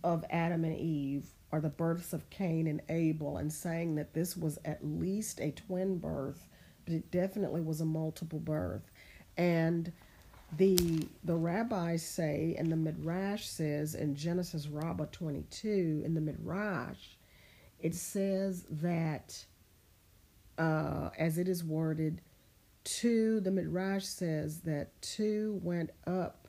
of 0.03 0.23
Adam 0.29 0.63
and 0.63 0.77
Eve, 0.77 1.27
or 1.51 1.59
the 1.59 1.69
births 1.69 2.13
of 2.13 2.29
Cain 2.29 2.67
and 2.67 2.81
Abel, 2.89 3.37
and 3.37 3.51
saying 3.51 3.95
that 3.95 4.13
this 4.13 4.35
was 4.35 4.57
at 4.65 4.85
least 4.85 5.39
a 5.39 5.51
twin 5.51 5.97
birth, 5.97 6.47
it 6.87 7.11
definitely 7.11 7.61
was 7.61 7.81
a 7.81 7.85
multiple 7.85 8.39
birth. 8.39 8.91
And 9.37 9.91
the 10.57 11.07
the 11.23 11.35
rabbis 11.35 12.03
say, 12.03 12.55
and 12.57 12.71
the 12.71 12.75
Midrash 12.75 13.45
says 13.45 13.95
in 13.95 14.15
Genesis 14.15 14.67
Rabbah 14.67 15.07
22, 15.11 16.03
in 16.05 16.13
the 16.13 16.21
Midrash, 16.21 17.15
it 17.79 17.95
says 17.95 18.65
that, 18.69 19.45
uh, 20.57 21.09
as 21.17 21.37
it 21.37 21.47
is 21.47 21.63
worded, 21.63 22.21
two, 22.83 23.39
the 23.41 23.51
Midrash 23.51 24.05
says 24.05 24.59
that 24.61 24.89
two 25.01 25.59
went 25.63 25.89
up 26.07 26.47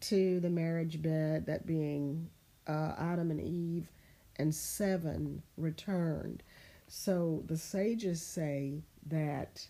to 0.00 0.38
the 0.40 0.50
marriage 0.50 1.00
bed, 1.00 1.46
that 1.46 1.66
being 1.66 2.28
uh, 2.66 2.92
Adam 2.98 3.30
and 3.30 3.40
Eve, 3.40 3.88
and 4.36 4.54
seven 4.54 5.42
returned. 5.56 6.42
So 6.86 7.42
the 7.46 7.56
sages 7.56 8.22
say 8.22 8.82
that 9.06 9.66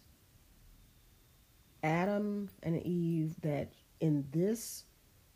Adam 1.82 2.48
and 2.62 2.82
Eve, 2.82 3.36
that 3.42 3.72
in 4.00 4.26
this 4.30 4.84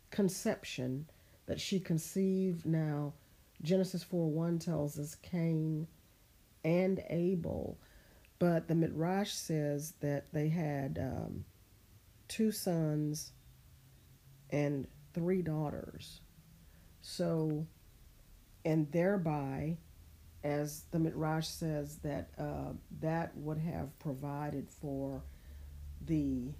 conception 0.09 1.05
that 1.45 1.59
she 1.59 1.79
conceived 1.79 2.65
now, 2.65 3.13
Genesis 3.61 4.03
4 4.03 4.29
1 4.29 4.59
tells 4.59 4.97
us 4.97 5.15
Cain 5.15 5.87
and 6.63 7.03
Abel, 7.09 7.77
but 8.37 8.67
the 8.67 8.75
Midrash 8.75 9.31
says 9.31 9.93
that 9.99 10.31
they 10.33 10.49
had 10.49 10.97
um, 10.99 11.45
two 12.27 12.51
sons 12.51 13.33
and 14.49 14.87
three 15.13 15.41
daughters. 15.41 16.21
So, 17.01 17.65
and 18.63 18.91
thereby, 18.91 19.77
as 20.43 20.83
the 20.91 20.99
Midrash 20.99 21.47
says, 21.47 21.97
that 21.97 22.29
uh, 22.37 22.73
that 23.01 23.35
would 23.35 23.57
have 23.57 23.97
provided 23.99 24.69
for 24.69 25.23
the 26.05 26.53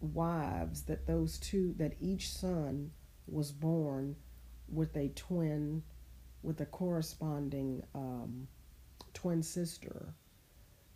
wives 0.00 0.82
that 0.82 1.06
those 1.06 1.38
two 1.38 1.74
that 1.78 1.94
each 2.00 2.30
son 2.30 2.90
was 3.26 3.50
born 3.50 4.14
with 4.68 4.96
a 4.96 5.08
twin 5.10 5.82
with 6.42 6.60
a 6.60 6.66
corresponding 6.66 7.82
um, 7.94 8.46
twin 9.12 9.42
sister 9.42 10.14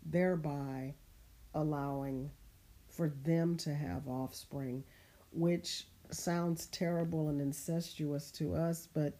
thereby 0.04 0.94
allowing 1.54 2.30
for 2.88 3.08
them 3.24 3.56
to 3.56 3.74
have 3.74 4.06
offspring 4.06 4.84
which 5.32 5.88
sounds 6.10 6.66
terrible 6.66 7.28
and 7.28 7.40
incestuous 7.40 8.30
to 8.30 8.54
us 8.54 8.86
but 8.94 9.18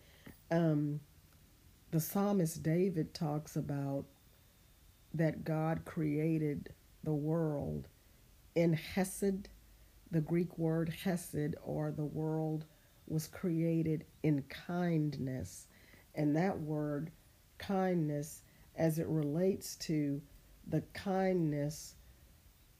um, 0.52 1.00
the 1.92 2.00
psalmist 2.00 2.62
david 2.62 3.14
talks 3.14 3.54
about 3.54 4.04
that 5.14 5.44
god 5.44 5.84
created 5.84 6.72
the 7.04 7.12
world. 7.12 7.88
In 8.54 8.72
Hesed, 8.72 9.48
the 10.10 10.20
Greek 10.20 10.56
word 10.58 10.88
Hesed, 10.88 11.54
or 11.62 11.90
the 11.90 12.04
world, 12.04 12.64
was 13.06 13.26
created 13.26 14.04
in 14.22 14.42
kindness. 14.42 15.66
And 16.14 16.36
that 16.36 16.58
word, 16.60 17.10
kindness, 17.58 18.42
as 18.76 18.98
it 18.98 19.06
relates 19.08 19.76
to 19.76 20.20
the 20.68 20.82
kindness 20.94 21.96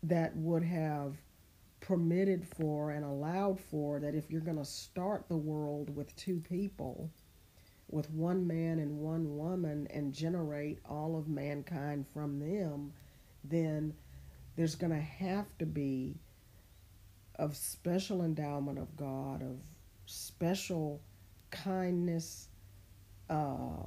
that 0.03 0.37
would 0.37 0.63
have 0.63 1.17
permitted 1.81 2.47
for 2.47 2.93
and 2.93 3.05
allowed 3.05 3.59
for 3.59 3.99
that 3.99 4.15
if 4.15 4.31
you're 4.31 4.41
going 4.41 4.57
to 4.57 4.65
start 4.65 5.29
the 5.29 5.37
world 5.37 5.95
with 5.95 6.15
two 6.15 6.39
people, 6.39 7.11
with 7.93 8.11
one 8.11 8.47
man 8.47 8.79
and 8.79 8.99
one 8.99 9.37
woman, 9.37 9.87
and 9.91 10.13
generate 10.13 10.81
all 10.89 11.17
of 11.17 11.29
mankind 11.29 12.07
from 12.13 12.41
them, 12.41 12.93
then 13.45 13.95
there's 14.57 14.75
going 14.75 14.93
to 14.93 15.01
have 15.01 15.47
to 15.59 15.67
be 15.67 16.17
of 17.37 17.57
special 17.57 18.23
endowment 18.23 18.79
of 18.79 18.97
God, 18.97 19.43
of 19.43 19.59
special 20.07 21.01
kindness, 21.51 22.49
uh, 23.31 23.87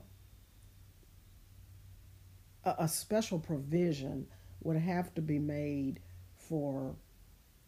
a, 2.63 2.76
a 2.80 2.88
special 2.88 3.39
provision 3.39 4.28
would 4.63 4.78
have 4.78 5.13
to 5.15 5.22
be 5.22 5.39
made 5.39 6.00
for 6.38 6.96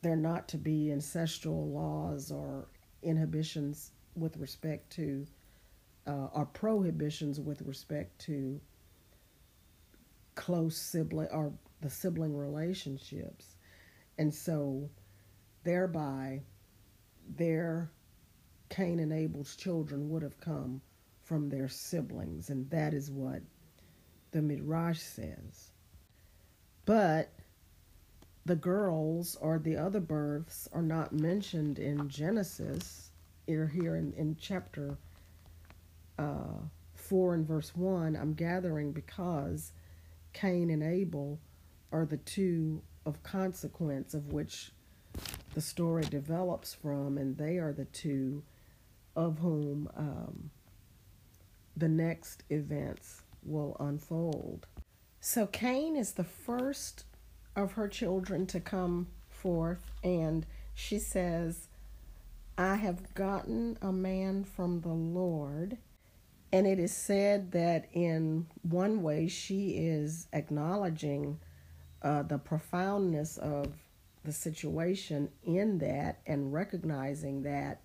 there 0.01 0.15
not 0.15 0.47
to 0.49 0.57
be 0.57 0.91
ancestral 0.91 1.69
laws 1.69 2.31
or 2.31 2.67
inhibitions 3.01 3.91
with 4.15 4.37
respect 4.37 4.91
to, 4.91 5.25
uh, 6.07 6.29
or 6.33 6.45
prohibitions 6.45 7.39
with 7.39 7.61
respect 7.63 8.17
to 8.19 8.59
close 10.35 10.77
sibling 10.77 11.27
or 11.31 11.51
the 11.81 11.89
sibling 11.89 12.35
relationships. 12.35 13.57
And 14.17 14.33
so, 14.33 14.89
thereby, 15.63 16.41
their 17.35 17.91
Cain 18.69 18.99
and 18.99 19.13
Abel's 19.13 19.55
children 19.55 20.09
would 20.09 20.23
have 20.23 20.39
come 20.39 20.81
from 21.23 21.49
their 21.49 21.67
siblings, 21.67 22.49
and 22.49 22.69
that 22.69 22.93
is 22.93 23.11
what 23.11 23.41
the 24.31 24.41
Midrash 24.41 24.99
says. 24.99 25.71
But 26.85 27.33
the 28.45 28.55
girls 28.55 29.35
or 29.41 29.59
the 29.59 29.75
other 29.75 29.99
births 29.99 30.69
are 30.71 30.81
not 30.81 31.11
mentioned 31.11 31.79
in 31.79 32.07
Genesis. 32.07 33.11
Here 33.45 33.95
in, 33.95 34.13
in 34.13 34.35
chapter 34.39 34.97
uh, 36.17 36.61
4 36.95 37.33
and 37.35 37.47
verse 37.47 37.75
1. 37.75 38.15
I'm 38.15 38.33
gathering 38.33 38.91
because 38.91 39.73
Cain 40.33 40.69
and 40.69 40.83
Abel 40.83 41.39
are 41.91 42.05
the 42.05 42.17
two 42.17 42.81
of 43.05 43.23
consequence 43.23 44.13
of 44.13 44.33
which 44.33 44.71
the 45.53 45.61
story 45.61 46.03
develops 46.03 46.73
from, 46.73 47.17
and 47.17 47.37
they 47.37 47.57
are 47.57 47.73
the 47.73 47.85
two 47.85 48.43
of 49.15 49.39
whom 49.39 49.89
um, 49.95 50.51
the 51.75 51.87
next 51.87 52.43
events 52.49 53.21
will 53.43 53.75
unfold. 53.79 54.67
So 55.19 55.47
Cain 55.47 55.95
is 55.95 56.13
the 56.13 56.23
first 56.23 57.05
of 57.55 57.73
her 57.73 57.87
children 57.87 58.45
to 58.47 58.59
come 58.59 59.07
forth, 59.29 59.91
and 60.03 60.45
she 60.73 60.99
says, 60.99 61.67
I 62.57 62.75
have 62.75 63.13
gotten 63.13 63.77
a 63.81 63.91
man 63.91 64.43
from 64.43 64.81
the 64.81 64.89
Lord. 64.89 65.77
And 66.51 66.65
it 66.65 66.79
is 66.79 66.95
said 66.95 67.51
that 67.51 67.87
in 67.91 68.47
one 68.61 69.01
way 69.01 69.27
she 69.27 69.71
is 69.71 70.27
acknowledging 70.31 71.39
uh, 72.01 72.23
the 72.23 72.37
profoundness 72.37 73.37
of 73.37 73.73
the 74.23 74.31
situation 74.31 75.29
in 75.43 75.77
that 75.79 76.19
and 76.25 76.53
recognizing 76.53 77.43
that 77.43 77.81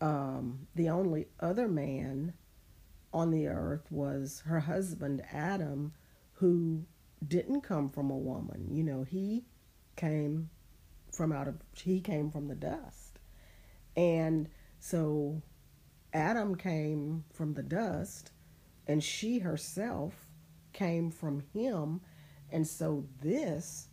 um, 0.00 0.66
the 0.74 0.88
only 0.88 1.26
other 1.40 1.68
man 1.68 2.34
on 3.12 3.30
the 3.30 3.46
earth 3.46 3.90
was 3.90 4.42
her 4.46 4.60
husband 4.60 5.22
Adam, 5.32 5.92
who 6.32 6.84
didn't 7.26 7.62
come 7.62 7.88
from 7.88 8.10
a 8.10 8.16
woman. 8.16 8.68
You 8.70 8.82
know, 8.82 9.04
he 9.04 9.44
came 9.96 10.50
from 11.12 11.32
out 11.32 11.46
of 11.46 11.56
he 11.76 12.00
came 12.00 12.30
from 12.30 12.48
the 12.48 12.54
dust. 12.54 13.18
And 13.96 14.48
so 14.80 15.40
Adam 16.14 16.54
came 16.54 17.24
from 17.32 17.54
the 17.54 17.62
dust 17.62 18.30
and 18.86 19.02
she 19.02 19.40
herself 19.40 20.28
came 20.72 21.10
from 21.10 21.42
him. 21.52 22.00
And 22.50 22.66
so 22.66 23.04
this 23.20 23.88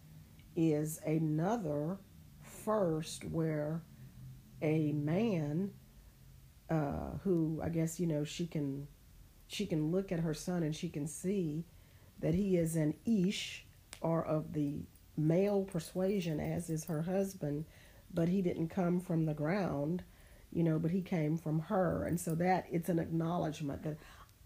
is 0.56 1.00
another 1.06 1.98
first 2.44 3.26
where 3.26 3.82
a 4.62 4.92
man 4.92 5.72
uh, 6.70 7.18
who 7.24 7.60
I 7.64 7.70
guess 7.70 8.00
you 8.00 8.08
know 8.08 8.24
she 8.24 8.46
can 8.46 8.88
she 9.48 9.66
can 9.66 9.92
look 9.92 10.12
at 10.12 10.20
her 10.20 10.34
son 10.34 10.64
and 10.64 10.76
she 10.76 10.88
can 10.90 11.08
see 11.08 11.66
that 12.20 12.36
he 12.36 12.56
is 12.56 12.76
an 12.76 12.94
ish 13.06 13.66
or 14.00 14.24
of 14.26 14.54
the 14.54 14.86
male 15.18 15.64
persuasion 15.64 16.40
as 16.40 16.70
is 16.70 16.86
her 16.86 17.02
husband 17.02 17.66
but 18.14 18.30
he 18.30 18.42
didn't 18.42 18.70
come 18.70 19.00
from 19.00 19.26
the 19.26 19.34
ground 19.34 20.04
you 20.52 20.64
know 20.64 20.80
but 20.80 20.92
he 20.92 21.02
came 21.02 21.38
from 21.38 21.60
her. 21.60 22.06
And 22.06 22.20
so 22.20 22.36
that 22.36 22.68
it's 22.72 22.90
an 22.90 23.00
acknowledgement 23.00 23.84
that 23.84 23.98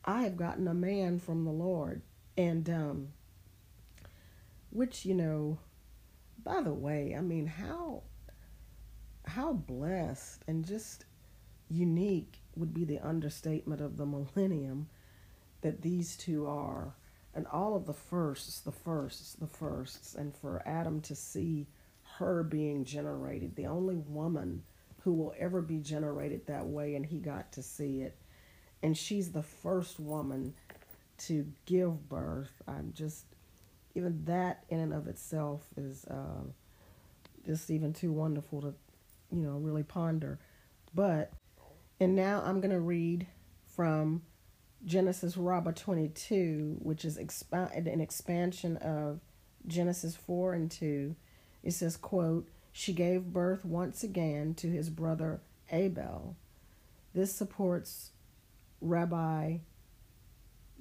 i 0.06 0.22
have 0.22 0.38
gotten 0.38 0.68
a 0.68 0.74
man 0.74 1.20
from 1.20 1.46
the 1.46 1.52
lord. 1.52 2.02
And 2.38 2.70
um 2.70 3.08
which 4.70 5.06
you 5.06 5.16
know 5.16 5.60
by 6.44 6.62
the 6.62 6.74
way 6.74 7.16
i 7.18 7.22
mean 7.22 7.48
how 7.48 8.04
how 9.26 9.54
blessed 9.54 10.44
and 10.48 10.66
just 10.66 11.06
unique 11.70 12.40
would 12.56 12.74
be 12.74 12.86
the 12.86 13.00
understatement 13.00 13.82
of 13.82 13.98
the 13.98 14.06
millennium 14.06 14.88
that 15.62 15.82
these 15.82 16.16
two 16.16 16.48
are. 16.48 16.96
And 17.34 17.48
all 17.48 17.76
of 17.76 17.86
the 17.86 17.94
firsts, 17.94 18.62
the 18.62 18.72
firsts, 18.72 19.34
the 19.34 19.48
firsts, 19.48 20.16
and 20.16 20.34
for 20.34 20.62
Adam 20.66 21.02
to 21.02 21.16
see 21.16 21.68
her 22.18 22.44
being 22.44 22.86
generated, 22.86 23.56
the 23.56 23.66
only 23.66 23.96
woman 23.96 24.64
who 25.06 25.14
will 25.14 25.36
ever 25.38 25.62
be 25.62 25.78
generated 25.78 26.48
that 26.48 26.66
way, 26.66 26.96
and 26.96 27.06
he 27.06 27.20
got 27.20 27.52
to 27.52 27.62
see 27.62 28.02
it. 28.02 28.18
And 28.82 28.98
she's 28.98 29.32
the 29.32 29.44
first 29.44 30.00
woman 30.00 30.56
to 31.20 31.46
give 31.68 32.10
birth. 32.10 32.52
I'm 32.68 32.92
just, 32.96 33.26
even 33.94 34.26
that 34.26 34.64
in 34.68 34.80
and 34.80 34.92
of 34.92 35.08
itself 35.08 35.62
is 35.78 36.06
uh, 36.06 36.42
just 37.46 37.70
even 37.70 37.94
too 37.94 38.12
wonderful 38.12 38.62
to, 38.62 38.74
you 39.32 39.44
know, 39.44 39.58
really 39.58 39.84
ponder. 39.84 40.40
But, 40.96 41.32
and 42.00 42.16
now 42.16 42.42
I'm 42.44 42.60
going 42.60 42.74
to 42.74 42.80
read 42.80 43.28
from 43.76 44.24
Genesis 44.86 45.38
Rabbah 45.38 45.74
22, 45.74 46.78
which 46.80 47.06
is 47.06 47.20
exp- 47.20 47.76
an 47.76 48.02
expansion 48.02 48.78
of 48.78 49.20
Genesis 49.68 50.16
4 50.16 50.56
and 50.56 50.72
2. 50.72 51.16
It 51.62 51.72
says, 51.74 51.96
quote, 51.96 52.50
She 52.78 52.92
gave 52.92 53.32
birth 53.32 53.64
once 53.64 54.04
again 54.04 54.54
to 54.56 54.70
his 54.70 54.90
brother 54.90 55.40
Abel. 55.72 56.36
This 57.14 57.34
supports 57.34 58.12
Rabbi 58.82 59.60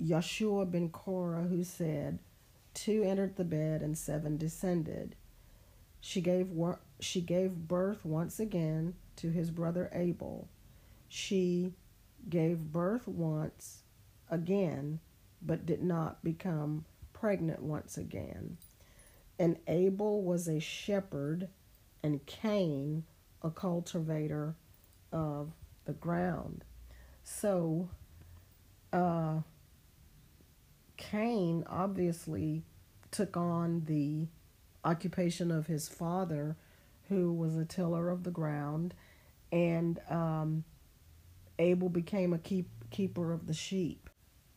Yeshua 0.02 0.68
ben 0.68 0.88
Korah, 0.88 1.44
who 1.44 1.62
said, 1.62 2.18
Two 2.74 3.04
entered 3.04 3.36
the 3.36 3.44
bed 3.44 3.80
and 3.80 3.96
seven 3.96 4.36
descended. 4.36 5.14
She 6.00 6.20
gave, 6.20 6.48
she 6.98 7.20
gave 7.20 7.68
birth 7.68 8.04
once 8.04 8.40
again 8.40 8.94
to 9.14 9.30
his 9.30 9.52
brother 9.52 9.88
Abel. 9.92 10.48
She 11.06 11.74
gave 12.28 12.72
birth 12.72 13.06
once 13.06 13.84
again, 14.28 14.98
but 15.40 15.64
did 15.64 15.84
not 15.84 16.24
become 16.24 16.86
pregnant 17.12 17.62
once 17.62 17.96
again. 17.96 18.56
And 19.38 19.58
Abel 19.68 20.22
was 20.22 20.48
a 20.48 20.58
shepherd, 20.58 21.50
and 22.04 22.24
Cain 22.26 23.02
a 23.42 23.50
cultivator 23.50 24.54
of 25.12 25.50
the 25.84 25.92
ground. 25.92 26.64
So, 27.24 27.88
uh, 28.92 29.40
Cain 30.96 31.64
obviously 31.68 32.62
took 33.10 33.36
on 33.36 33.84
the 33.86 34.28
occupation 34.84 35.50
of 35.50 35.66
his 35.66 35.88
father, 35.88 36.56
who 37.08 37.32
was 37.32 37.56
a 37.56 37.64
tiller 37.64 38.08
of 38.08 38.22
the 38.22 38.30
ground, 38.30 38.94
and 39.50 39.98
um, 40.08 40.64
Abel 41.58 41.88
became 41.88 42.32
a 42.32 42.38
keep, 42.38 42.68
keeper 42.90 43.32
of 43.32 43.48
the 43.48 43.54
sheep 43.54 44.08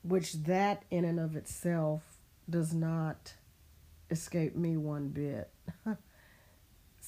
which 0.07 0.33
that 0.43 0.83
in 0.89 1.03
and 1.03 1.19
of 1.19 1.35
itself 1.35 2.01
does 2.49 2.73
not 2.73 3.33
escape 4.09 4.55
me 4.55 4.77
one 4.77 5.09
bit. 5.09 5.49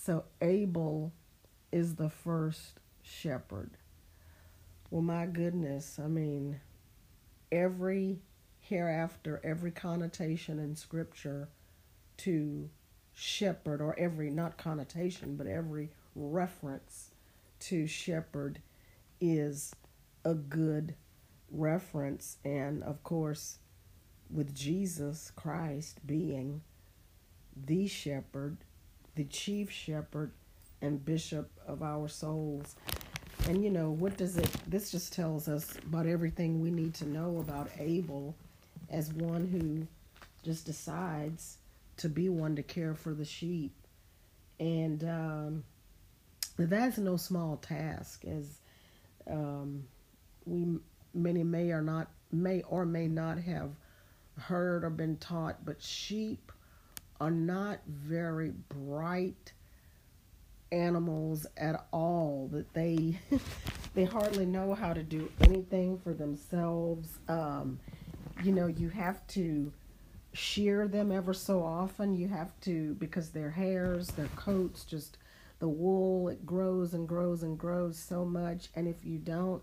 so 0.10 0.24
Abel 0.42 1.14
is 1.72 1.94
the 1.94 2.10
first 2.10 2.80
shepherd. 3.04 3.78
Well, 4.90 5.04
my 5.04 5.28
goodness, 5.28 6.00
I 6.04 6.08
mean, 6.08 6.62
every 7.52 8.24
hereafter, 8.60 9.40
every 9.44 9.70
connotation 9.70 10.58
in 10.58 10.76
Scripture 10.76 11.50
to 12.18 12.72
shepherd, 13.14 13.82
or 13.82 13.94
every, 14.00 14.32
not 14.32 14.58
connotation, 14.58 15.36
but 15.36 15.46
every 15.46 15.92
reference 16.16 17.12
to 17.60 17.86
shepherd 17.86 18.64
is 19.22 19.76
a 20.26 20.34
good 20.34 20.96
reference, 21.52 22.38
and 22.44 22.82
of 22.82 23.04
course, 23.04 23.60
with 24.28 24.56
Jesus 24.56 25.32
Christ 25.36 26.00
being 26.08 26.64
the 27.56 27.86
shepherd, 27.86 28.58
the 29.16 29.26
chief 29.26 29.72
shepherd, 29.72 30.32
and 30.82 31.04
bishop 31.04 31.50
of 31.68 31.82
our 31.82 32.08
souls. 32.08 32.76
And 33.48 33.64
you 33.64 33.70
know, 33.70 33.92
what 33.92 34.18
does 34.18 34.38
it, 34.38 34.50
this 34.68 34.92
just 34.92 35.14
tells 35.14 35.48
us 35.48 35.78
about 35.86 36.06
everything 36.06 36.62
we 36.62 36.72
need 36.72 36.94
to 36.96 37.08
know 37.08 37.40
about 37.40 37.70
Abel 37.80 38.36
as 38.90 39.14
one 39.14 39.48
who 39.48 39.88
just 40.44 40.66
decides 40.66 41.58
to 41.98 42.10
be 42.10 42.30
one 42.30 42.56
to 42.56 42.64
care 42.64 42.96
for 42.96 43.14
the 43.14 43.26
sheep. 43.26 43.74
And 44.60 45.04
um, 45.04 45.64
that's 46.58 46.98
no 46.98 47.18
small 47.18 47.58
task, 47.58 48.26
as 48.26 48.60
um, 49.30 49.86
we 50.46 50.80
many 51.14 51.44
may 51.44 51.72
or 51.72 51.82
not 51.82 52.10
may 52.32 52.62
or 52.64 52.86
may 52.86 53.08
not 53.08 53.40
have 53.40 53.72
heard 54.38 54.84
or 54.84 54.90
been 54.90 55.18
taught, 55.18 55.66
but 55.66 55.82
sheep 55.82 56.52
are 57.20 57.32
not 57.32 57.80
very 57.88 58.52
bright 58.70 59.54
animals 60.72 61.48
at 61.58 61.88
all 61.92 62.50
that 62.52 62.74
they 62.74 63.20
they 63.96 64.06
hardly 64.06 64.46
know 64.46 64.74
how 64.74 64.94
to 64.94 65.04
do 65.04 65.32
anything 65.42 65.98
for 65.98 66.14
themselves. 66.14 67.18
Um, 67.28 67.80
you 68.44 68.52
know 68.52 68.68
you 68.68 68.90
have 68.90 69.26
to 69.28 69.72
shear 70.34 70.88
them 70.88 71.12
ever 71.12 71.34
so 71.34 71.64
often. 71.64 72.14
You 72.14 72.28
have 72.28 72.52
to 72.62 72.94
because 72.96 73.32
their 73.32 73.50
hairs 73.50 74.08
their 74.10 74.30
coats 74.36 74.84
just 74.84 75.18
the 75.60 75.68
wool 75.68 76.30
it 76.30 76.46
grows 76.46 76.94
and 76.94 77.08
grows 77.08 77.44
and 77.44 77.58
grows 77.58 77.98
so 77.98 78.24
much. 78.24 78.70
And 78.76 78.88
if 78.88 79.04
you 79.04 79.18
don't 79.18 79.62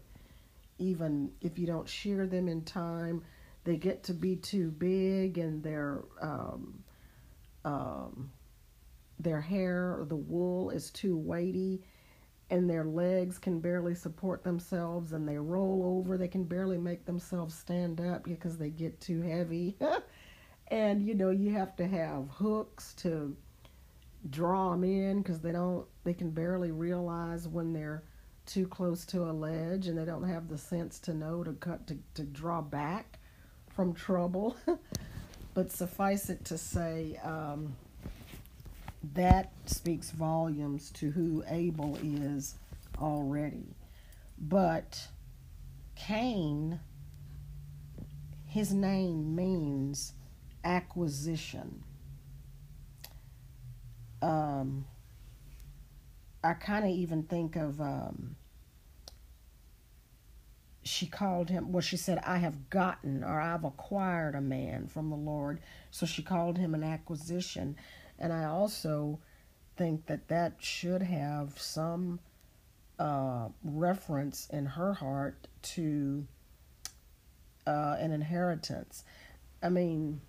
even 0.79 1.31
if 1.41 1.59
you 1.59 1.67
don't 1.67 1.89
shear 1.89 2.27
them 2.27 2.49
in 2.49 2.63
time, 2.63 3.23
they 3.65 3.77
get 3.77 4.03
to 4.05 4.15
be 4.15 4.37
too 4.37 4.71
big 4.71 5.39
and 5.39 5.63
their 5.63 6.03
um, 6.21 6.83
um, 7.67 8.31
their 9.19 9.41
hair 9.41 9.97
or 9.99 10.07
the 10.09 10.17
wool 10.17 10.71
is 10.71 10.91
too 10.91 11.17
weighty 11.17 11.83
and 12.49 12.71
their 12.71 12.85
legs 12.85 13.39
can 13.39 13.59
barely 13.59 13.95
support 13.95 14.45
themselves 14.45 15.13
and 15.13 15.29
they 15.29 15.37
roll 15.37 15.99
over 15.99 16.17
they 16.17 16.29
can 16.29 16.45
barely 16.45 16.79
make 16.79 17.05
themselves 17.05 17.55
stand 17.55 18.01
up 18.01 18.23
because 18.23 18.57
they 18.57 18.71
get 18.71 18.99
too 19.01 19.21
heavy 19.21 19.77
and 20.69 21.03
you 21.03 21.13
know 21.13 21.31
you 21.31 21.53
have 21.53 21.75
to 21.75 21.87
have 21.87 22.29
hooks 22.31 22.95
to 22.95 23.37
draw 24.31 24.71
them 24.71 24.85
in 24.85 25.23
because 25.23 25.41
they 25.41 25.53
don't 25.53 25.87
they 26.05 26.15
can 26.15 26.31
barely 26.31 26.71
realize 26.71 27.49
when 27.49 27.73
they're 27.73 28.05
too 28.45 28.67
close 28.69 29.05
to 29.05 29.25
a 29.25 29.33
ledge 29.33 29.89
and 29.89 29.99
they 29.99 30.05
don't 30.05 30.29
have 30.29 30.49
the 30.49 30.59
sense 30.59 31.01
to 31.01 31.13
know 31.13 31.43
to 31.43 31.53
cut 31.55 31.85
to, 31.89 31.99
to 32.15 32.23
draw 32.23 32.61
back 32.61 33.19
from 33.69 33.93
trouble. 33.93 34.57
but 35.57 35.73
suffice 35.73 36.29
it 36.29 36.45
to 36.45 36.59
say, 36.59 37.19
um, 37.25 37.75
that 39.15 39.51
speaks 39.65 40.11
volumes 40.11 40.91
to 40.91 41.11
who 41.11 41.43
Abel 41.49 41.99
is 42.03 42.57
already. 43.01 43.75
But 44.39 45.09
Cain, 45.95 46.79
his 48.45 48.75
name 48.75 49.35
means 49.35 50.13
acquisition. 50.63 51.83
um, 54.21 54.85
I 56.45 56.53
kind 56.53 56.85
of 56.85 56.91
even 56.91 57.23
think 57.23 57.57
of 57.57 57.81
um, 57.81 58.37
she 60.87 61.07
called 61.07 61.51
him 61.51 61.73
well 61.73 61.81
she 61.81 61.97
said 61.97 62.19
i 62.25 62.39
have 62.39 62.71
gotten 62.71 63.25
or 63.25 63.41
i've 63.41 63.65
acquired 63.65 64.35
a 64.35 64.41
man 64.41 64.87
from 64.87 65.11
the 65.11 65.17
lord. 65.17 65.61
So 65.91 66.07
she 66.07 66.23
called 66.23 66.59
him 66.59 66.75
an 66.75 66.85
acquisition. 66.85 67.77
And 68.19 68.33
i 68.33 68.45
also 68.45 69.19
think 69.77 70.07
that 70.07 70.29
that 70.29 70.55
should 70.59 71.03
have 71.03 71.59
some 71.59 72.21
uh, 72.99 73.49
reference 73.63 74.49
in 74.51 74.65
her 74.65 74.95
heart 74.95 75.49
to 75.61 76.27
uh, 77.67 77.97
an 77.99 78.13
inheritance. 78.13 79.05
I 79.63 79.69
mean 79.69 80.21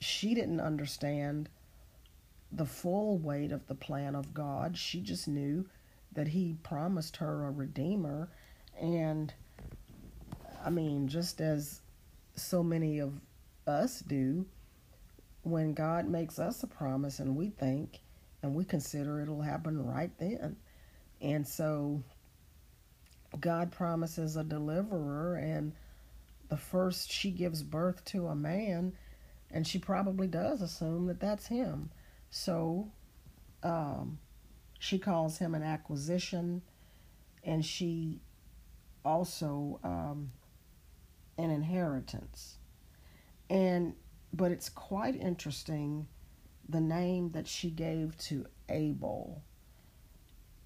she 0.00 0.34
didn't 0.34 0.60
understand 0.60 1.48
the 2.52 2.66
full 2.66 3.18
weight 3.18 3.52
of 3.52 3.66
the 3.68 3.74
plan 3.74 4.14
of 4.14 4.34
god. 4.34 4.76
She 4.76 5.00
just 5.00 5.28
knew 5.28 5.66
that 6.12 6.28
he 6.28 6.56
promised 6.62 7.16
her 7.16 7.46
a 7.46 7.50
redeemer 7.50 8.28
and 8.80 9.32
I 10.64 10.70
mean, 10.70 11.08
just 11.08 11.40
as 11.40 11.82
so 12.36 12.62
many 12.62 12.98
of 12.98 13.20
us 13.66 14.00
do, 14.00 14.46
when 15.42 15.74
God 15.74 16.08
makes 16.08 16.38
us 16.38 16.62
a 16.62 16.66
promise 16.66 17.18
and 17.18 17.36
we 17.36 17.50
think 17.50 18.00
and 18.42 18.54
we 18.54 18.64
consider 18.64 19.20
it'll 19.20 19.42
happen 19.42 19.84
right 19.84 20.10
then. 20.18 20.56
And 21.20 21.46
so 21.46 22.02
God 23.40 23.72
promises 23.72 24.36
a 24.36 24.44
deliverer, 24.44 25.36
and 25.36 25.72
the 26.48 26.56
first 26.56 27.10
she 27.10 27.30
gives 27.30 27.62
birth 27.62 28.04
to 28.06 28.28
a 28.28 28.34
man, 28.34 28.92
and 29.50 29.66
she 29.66 29.78
probably 29.78 30.26
does 30.26 30.62
assume 30.62 31.06
that 31.06 31.20
that's 31.20 31.46
him. 31.46 31.90
So 32.30 32.90
um, 33.62 34.18
she 34.78 34.98
calls 34.98 35.38
him 35.38 35.54
an 35.54 35.62
acquisition, 35.62 36.62
and 37.42 37.64
she 37.64 38.20
also 39.04 39.80
um, 39.82 40.30
an 41.38 41.50
inheritance. 41.50 42.58
And 43.50 43.94
but 44.32 44.50
it's 44.50 44.68
quite 44.68 45.14
interesting 45.20 46.06
the 46.68 46.80
name 46.80 47.30
that 47.32 47.46
she 47.46 47.70
gave 47.70 48.16
to 48.18 48.46
Abel. 48.68 49.42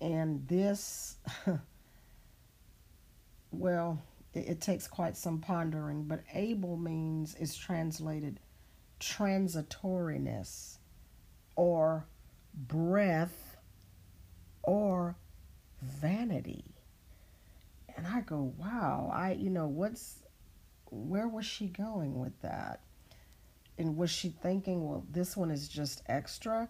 And 0.01 0.47
this 0.47 1.17
well, 3.51 4.03
it, 4.35 4.49
it 4.49 4.61
takes 4.61 4.87
quite 4.87 5.17
some 5.17 5.41
pondering, 5.41 6.05
but 6.05 6.23
Abel 6.35 6.77
means 6.77 7.35
is 7.37 7.57
translated 7.57 8.41
transitoriness 9.01 10.79
or 11.57 12.07
breath 12.55 13.57
or 14.63 15.17
vanity. 15.83 16.75
And 17.97 18.07
I 18.07 18.21
go, 18.21 18.53
wow, 18.57 19.11
I 19.13 19.33
you 19.33 19.51
know, 19.51 19.67
what's 19.67 20.23
where 20.91 21.29
was 21.29 21.45
she 21.45 21.67
going 21.67 22.19
with 22.19 22.41
that? 22.43 22.81
And 23.79 23.97
was 23.97 24.11
she 24.11 24.31
thinking, 24.31 24.89
well, 24.89 25.05
this 25.11 25.37
one 25.37 25.51
is 25.51 25.69
just 25.69 26.03
extra 26.07 26.69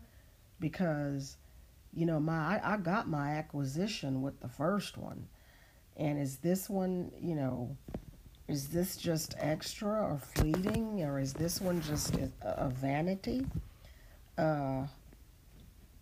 because, 0.60 1.36
you 1.94 2.04
know, 2.04 2.20
my 2.20 2.58
I, 2.58 2.74
I 2.74 2.76
got 2.76 3.08
my 3.08 3.30
acquisition 3.32 4.20
with 4.20 4.40
the 4.40 4.48
first 4.48 4.98
one, 4.98 5.26
and 5.96 6.18
is 6.18 6.36
this 6.36 6.68
one, 6.68 7.10
you 7.20 7.34
know, 7.34 7.76
is 8.46 8.68
this 8.68 8.96
just 8.96 9.34
extra 9.38 9.88
or 9.88 10.18
fleeting, 10.18 11.02
or 11.02 11.18
is 11.18 11.32
this 11.32 11.60
one 11.60 11.80
just 11.80 12.14
a, 12.16 12.30
a 12.42 12.68
vanity? 12.68 13.46
Uh, 14.36 14.86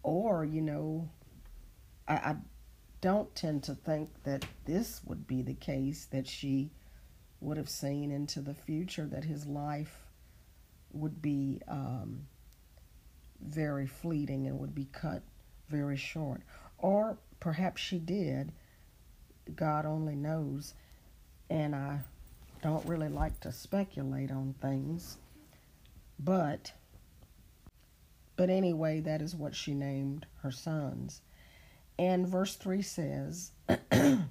or 0.02 0.44
you 0.44 0.60
know, 0.60 1.08
I, 2.08 2.14
I 2.14 2.36
don't 3.00 3.32
tend 3.36 3.62
to 3.64 3.74
think 3.74 4.10
that 4.24 4.44
this 4.64 5.02
would 5.04 5.26
be 5.26 5.42
the 5.42 5.54
case 5.54 6.06
that 6.06 6.26
she 6.26 6.70
would 7.40 7.56
have 7.56 7.68
seen 7.68 8.10
into 8.10 8.40
the 8.40 8.54
future 8.54 9.06
that 9.06 9.24
his 9.24 9.46
life 9.46 9.98
would 10.92 11.20
be 11.20 11.60
um, 11.68 12.26
very 13.40 13.86
fleeting 13.86 14.46
and 14.46 14.58
would 14.58 14.74
be 14.74 14.86
cut 14.92 15.22
very 15.68 15.96
short. 15.96 16.42
Or 16.78 17.18
perhaps 17.40 17.80
she 17.80 17.98
did. 17.98 18.52
God 19.54 19.84
only 19.84 20.14
knows. 20.14 20.74
And 21.50 21.74
I 21.74 22.00
don't 22.62 22.86
really 22.86 23.08
like 23.08 23.38
to 23.40 23.52
speculate 23.52 24.30
on 24.30 24.54
things. 24.60 25.18
But 26.18 26.72
but 28.36 28.50
anyway, 28.50 29.00
that 29.00 29.22
is 29.22 29.34
what 29.34 29.54
she 29.54 29.72
named 29.72 30.26
her 30.42 30.50
sons. 30.50 31.22
And 31.98 32.28
verse 32.28 32.54
3 32.56 32.82
says 32.82 33.52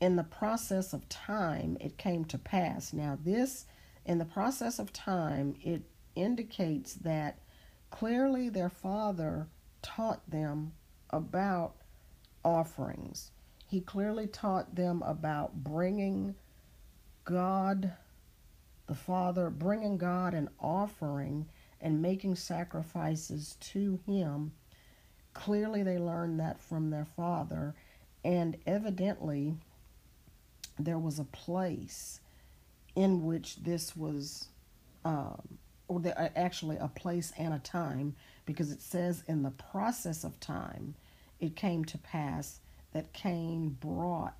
in 0.00 0.16
the 0.16 0.24
process 0.24 0.92
of 0.92 1.08
time, 1.08 1.76
it 1.80 1.98
came 1.98 2.24
to 2.26 2.38
pass. 2.38 2.92
Now, 2.92 3.18
this, 3.22 3.66
in 4.06 4.18
the 4.18 4.24
process 4.24 4.78
of 4.78 4.92
time, 4.92 5.54
it 5.62 5.82
indicates 6.14 6.94
that 6.94 7.38
clearly 7.90 8.48
their 8.48 8.70
father 8.70 9.46
taught 9.82 10.28
them 10.28 10.72
about 11.10 11.74
offerings. 12.44 13.30
He 13.66 13.80
clearly 13.80 14.26
taught 14.26 14.74
them 14.74 15.02
about 15.02 15.62
bringing 15.62 16.34
God, 17.24 17.92
the 18.86 18.94
Father, 18.94 19.50
bringing 19.50 19.98
God 19.98 20.34
an 20.34 20.48
offering 20.58 21.46
and 21.80 22.02
making 22.02 22.36
sacrifices 22.36 23.56
to 23.60 24.00
Him. 24.06 24.52
Clearly, 25.34 25.82
they 25.82 25.98
learned 25.98 26.40
that 26.40 26.60
from 26.60 26.90
their 26.90 27.04
father, 27.04 27.74
and 28.24 28.56
evidently, 28.66 29.54
there 30.84 30.98
was 30.98 31.18
a 31.18 31.24
place 31.24 32.20
in 32.94 33.24
which 33.24 33.56
this 33.62 33.96
was, 33.96 34.48
um, 35.04 35.58
or 35.88 36.00
the, 36.00 36.38
actually 36.38 36.76
a 36.76 36.88
place 36.88 37.32
and 37.38 37.54
a 37.54 37.58
time, 37.58 38.14
because 38.46 38.70
it 38.72 38.82
says 38.82 39.24
in 39.28 39.42
the 39.42 39.50
process 39.50 40.24
of 40.24 40.38
time, 40.40 40.94
it 41.38 41.56
came 41.56 41.84
to 41.84 41.98
pass 41.98 42.60
that 42.92 43.12
Cain 43.12 43.76
brought 43.80 44.34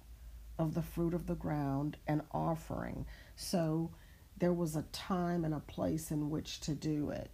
of 0.59 0.75
the 0.75 0.83
fruit 0.83 1.15
of 1.15 1.27
the 1.27 1.35
ground 1.35 1.97
an 2.07 2.23
offering. 2.33 3.07
So 3.37 3.91
there 4.37 4.53
was 4.53 4.77
a 4.77 4.83
time 4.93 5.45
and 5.45 5.55
a 5.55 5.61
place 5.61 6.11
in 6.11 6.29
which 6.29 6.61
to 6.61 6.75
do 6.75 7.11
it. 7.11 7.31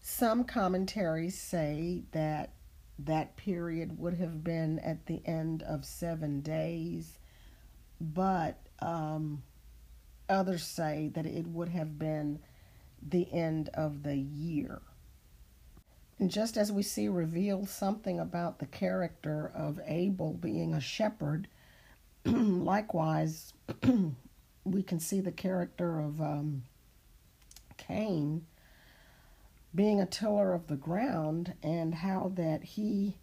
Some 0.00 0.44
commentaries 0.44 1.38
say 1.38 2.02
that 2.12 2.54
that 2.98 3.36
period 3.36 3.98
would 3.98 4.14
have 4.14 4.42
been 4.42 4.78
at 4.80 5.06
the 5.06 5.22
end 5.26 5.62
of 5.62 5.84
seven 5.84 6.40
days 6.40 7.18
but 8.00 8.58
um, 8.80 9.42
others 10.28 10.64
say 10.64 11.10
that 11.14 11.26
it 11.26 11.46
would 11.46 11.68
have 11.68 11.98
been 11.98 12.38
the 13.06 13.30
end 13.32 13.68
of 13.74 14.02
the 14.02 14.16
year. 14.16 14.80
And 16.18 16.30
just 16.30 16.56
as 16.56 16.70
we 16.70 16.82
see 16.82 17.08
revealed 17.08 17.68
something 17.68 18.20
about 18.20 18.58
the 18.58 18.66
character 18.66 19.50
of 19.54 19.80
Abel 19.86 20.34
being 20.34 20.74
a 20.74 20.80
shepherd, 20.80 21.48
likewise, 22.24 23.54
we 24.64 24.82
can 24.82 25.00
see 25.00 25.20
the 25.20 25.32
character 25.32 25.98
of 25.98 26.20
um, 26.20 26.64
Cain 27.78 28.44
being 29.74 30.00
a 30.00 30.06
tiller 30.06 30.52
of 30.52 30.66
the 30.66 30.76
ground 30.76 31.54
and 31.62 31.94
how 31.94 32.32
that 32.34 32.64
he 32.64 33.16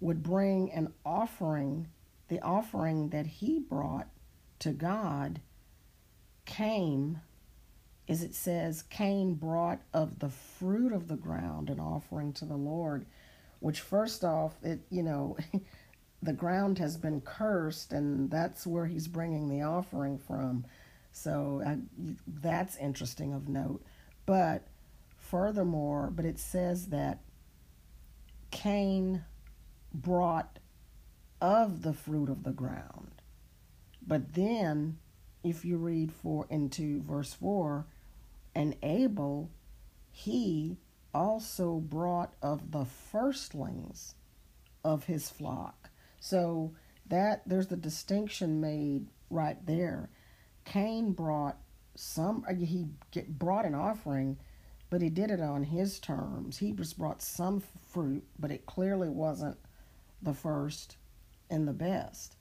would 0.00 0.22
bring 0.22 0.72
an 0.72 0.92
offering 1.04 1.86
the 2.28 2.40
offering 2.40 3.10
that 3.10 3.26
he 3.26 3.58
brought 3.58 4.08
to 4.60 4.70
God 4.70 5.40
came, 6.46 7.20
as 8.08 8.22
it 8.22 8.34
says, 8.34 8.82
Cain 8.82 9.34
brought 9.34 9.80
of 9.92 10.18
the 10.18 10.28
fruit 10.28 10.92
of 10.92 11.08
the 11.08 11.16
ground 11.16 11.70
an 11.70 11.80
offering 11.80 12.32
to 12.34 12.44
the 12.44 12.56
Lord, 12.56 13.06
which 13.60 13.80
first 13.80 14.24
off, 14.24 14.54
it, 14.62 14.80
you 14.90 15.02
know, 15.02 15.36
the 16.22 16.32
ground 16.32 16.78
has 16.78 16.96
been 16.96 17.20
cursed, 17.20 17.92
and 17.92 18.30
that's 18.30 18.66
where 18.66 18.86
he's 18.86 19.08
bringing 19.08 19.48
the 19.48 19.62
offering 19.62 20.18
from. 20.18 20.64
So 21.12 21.62
I, 21.64 21.78
that's 22.26 22.76
interesting 22.76 23.32
of 23.34 23.48
note. 23.48 23.82
But 24.26 24.66
furthermore, 25.18 26.10
but 26.14 26.24
it 26.24 26.38
says 26.38 26.86
that 26.86 27.20
Cain 28.50 29.24
brought 29.92 30.58
of 31.44 31.82
the 31.82 31.92
fruit 31.92 32.30
of 32.30 32.42
the 32.42 32.52
ground. 32.52 33.10
But 34.06 34.32
then, 34.32 34.96
if 35.42 35.62
you 35.62 35.76
read 35.76 36.10
for 36.10 36.46
into 36.48 37.02
verse 37.02 37.34
four, 37.34 37.84
and 38.54 38.74
Abel, 38.82 39.50
he 40.10 40.78
also 41.12 41.74
brought 41.80 42.32
of 42.40 42.70
the 42.70 42.86
firstlings 42.86 44.14
of 44.82 45.04
his 45.04 45.28
flock. 45.28 45.90
So 46.18 46.72
that 47.10 47.42
there's 47.46 47.66
the 47.66 47.76
distinction 47.76 48.62
made 48.62 49.08
right 49.28 49.58
there. 49.66 50.08
Cain 50.64 51.12
brought 51.12 51.58
some. 51.94 52.46
Uh, 52.48 52.54
he 52.54 52.86
brought 53.28 53.66
an 53.66 53.74
offering, 53.74 54.38
but 54.88 55.02
he 55.02 55.10
did 55.10 55.30
it 55.30 55.42
on 55.42 55.64
his 55.64 55.98
terms. 55.98 56.56
He 56.56 56.72
just 56.72 56.96
brought 56.96 57.20
some 57.20 57.62
fruit, 57.90 58.24
but 58.38 58.50
it 58.50 58.64
clearly 58.64 59.10
wasn't 59.10 59.58
the 60.22 60.32
first 60.32 60.96
and 61.50 61.66
the 61.66 61.72
best. 61.72 62.36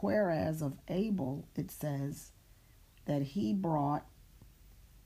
Whereas 0.00 0.62
of 0.62 0.78
Abel, 0.88 1.48
it 1.56 1.70
says 1.70 2.32
that 3.06 3.22
he 3.22 3.52
brought 3.52 4.06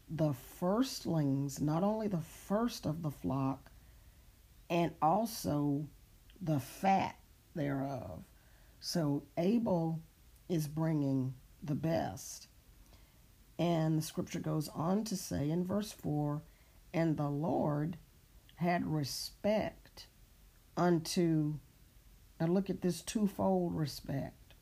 the 0.08 0.34
firstlings, 0.60 1.60
not 1.60 1.82
only 1.82 2.08
the 2.08 2.20
first 2.20 2.86
of 2.86 3.02
the 3.02 3.10
flock, 3.10 3.70
and 4.68 4.92
also 5.00 5.86
the 6.40 6.60
fat 6.60 7.16
thereof. 7.54 8.24
So 8.80 9.22
Abel 9.36 10.00
is 10.48 10.68
bringing 10.68 11.34
the 11.62 11.74
best. 11.74 12.48
And 13.58 13.96
the 13.96 14.02
scripture 14.02 14.40
goes 14.40 14.68
on 14.68 15.04
to 15.04 15.16
say 15.16 15.50
in 15.50 15.64
verse 15.64 15.92
4 15.92 16.42
And 16.92 17.16
the 17.16 17.28
Lord 17.28 17.96
had 18.56 18.86
respect 18.86 20.06
unto, 20.76 21.54
now 22.42 22.52
look 22.52 22.70
at 22.70 22.80
this 22.80 23.02
twofold 23.02 23.76
respect. 23.76 24.54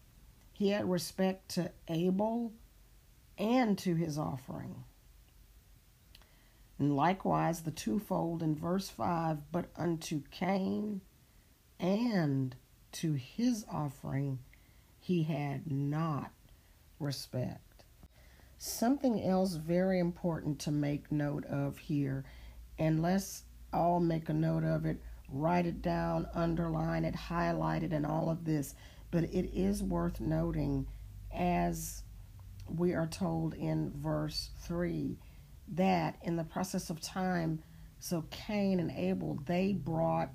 He 0.52 0.68
had 0.68 0.90
respect 0.90 1.48
to 1.52 1.70
Abel 1.88 2.52
and 3.38 3.78
to 3.78 3.94
his 3.94 4.18
offering. 4.18 4.84
And 6.78 6.94
likewise, 6.94 7.62
the 7.62 7.70
twofold 7.70 8.42
in 8.42 8.54
verse 8.54 8.90
5 8.90 9.50
But 9.50 9.70
unto 9.76 10.22
Cain 10.30 11.00
and 11.78 12.54
to 12.92 13.14
his 13.14 13.64
offering 13.70 14.40
he 14.98 15.22
had 15.22 15.72
not 15.72 16.32
respect. 16.98 17.84
Something 18.58 19.24
else 19.24 19.54
very 19.54 19.98
important 19.98 20.58
to 20.60 20.70
make 20.70 21.10
note 21.10 21.46
of 21.46 21.78
here, 21.78 22.24
and 22.78 23.00
let's 23.00 23.44
all 23.72 24.00
make 24.00 24.28
a 24.28 24.34
note 24.34 24.64
of 24.64 24.84
it, 24.84 25.00
write 25.32 25.66
it 25.66 25.82
down, 25.82 26.26
underline 26.34 27.04
it, 27.04 27.14
highlight 27.14 27.82
it, 27.82 27.92
and 27.92 28.06
all 28.06 28.30
of 28.30 28.44
this. 28.44 28.74
But 29.10 29.24
it 29.24 29.50
is 29.54 29.82
worth 29.82 30.20
noting, 30.20 30.86
as 31.34 32.02
we 32.68 32.94
are 32.94 33.06
told 33.06 33.54
in 33.54 33.92
verse 33.96 34.50
3, 34.62 35.18
that 35.74 36.16
in 36.22 36.36
the 36.36 36.44
process 36.44 36.90
of 36.90 37.00
time, 37.00 37.62
so 37.98 38.24
Cain 38.30 38.80
and 38.80 38.90
Abel, 38.90 39.38
they 39.46 39.72
brought 39.72 40.30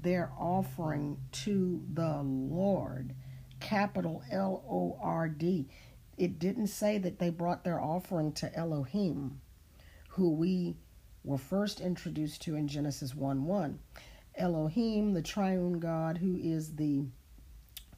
their 0.00 0.32
offering 0.38 1.18
to 1.32 1.82
the 1.92 2.22
Lord, 2.22 3.14
capital 3.60 4.22
L 4.30 4.64
O 4.68 4.98
R 5.02 5.28
D. 5.28 5.68
It 6.16 6.38
didn't 6.38 6.68
say 6.68 6.98
that 6.98 7.18
they 7.18 7.30
brought 7.30 7.64
their 7.64 7.80
offering 7.80 8.32
to 8.32 8.54
Elohim, 8.54 9.40
who 10.10 10.32
we 10.32 10.76
were 11.24 11.38
first 11.38 11.80
introduced 11.80 12.42
to 12.42 12.56
in 12.56 12.68
Genesis 12.68 13.14
1 13.14 13.44
1. 13.44 13.78
Elohim, 14.38 15.12
the 15.12 15.22
triune 15.22 15.78
God, 15.78 16.18
who 16.18 16.36
is 16.36 16.76
the 16.76 17.04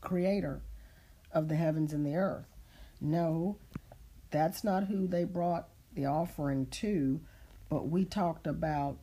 creator 0.01 0.63
of 1.33 1.49
the 1.49 1.57
heavens 1.57 1.93
and 1.93 2.05
the 2.05 2.17
earth. 2.17 2.49
No, 3.01 3.59
that's 4.31 4.65
not 4.65 4.85
who 4.85 5.07
they 5.07 5.25
brought 5.25 5.69
the 5.95 6.07
offering 6.07 6.67
to, 6.67 7.21
but 7.69 7.89
we 7.89 8.05
talked 8.05 8.47
about 8.47 8.99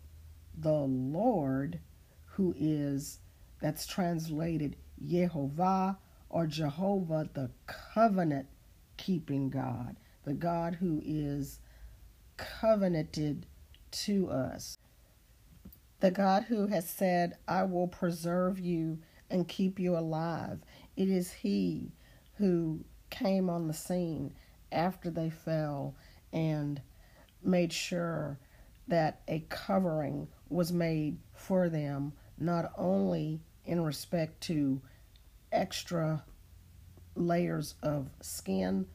the 0.57 0.71
Lord 0.71 1.79
who 2.25 2.53
is, 2.57 3.19
that's 3.61 3.85
translated 3.85 4.75
Yehovah 5.03 5.97
or 6.29 6.47
Jehovah, 6.47 7.29
the 7.33 7.51
covenant 7.65 8.47
keeping 8.97 9.49
God, 9.49 9.97
the 10.25 10.33
God 10.33 10.75
who 10.75 11.01
is 11.05 11.59
covenanted 12.37 13.45
to 13.91 14.29
us. 14.29 14.76
The 15.99 16.11
God 16.11 16.43
who 16.43 16.67
has 16.67 16.87
said, 16.87 17.37
I 17.47 17.63
will 17.63 17.87
preserve 17.87 18.59
you 18.59 18.99
and 19.29 19.47
keep 19.47 19.79
you 19.79 19.97
alive. 19.97 20.59
It 20.95 21.09
is 21.09 21.31
He 21.31 21.91
who 22.35 22.85
came 23.09 23.49
on 23.49 23.67
the 23.67 23.73
scene 23.73 24.33
after 24.71 25.09
they 25.09 25.29
fell 25.29 25.95
and 26.31 26.81
made 27.43 27.73
sure 27.73 28.37
that 28.87 29.21
a 29.27 29.39
covering 29.49 30.27
was 30.49 30.71
made 30.71 31.17
for 31.33 31.67
them 31.67 32.13
not 32.37 32.71
only 32.77 33.41
in 33.65 33.81
respect 33.81 34.39
to 34.41 34.81
extra 35.51 36.23
layers 37.15 37.73
of 37.81 38.09
skin, 38.21 38.85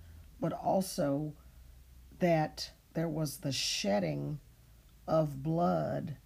but 0.41 0.53
also 0.53 1.35
that 2.21 2.71
there 2.95 3.09
was 3.09 3.39
the 3.39 3.53
shedding 3.53 4.39
of 5.09 5.43
blood 5.43 6.17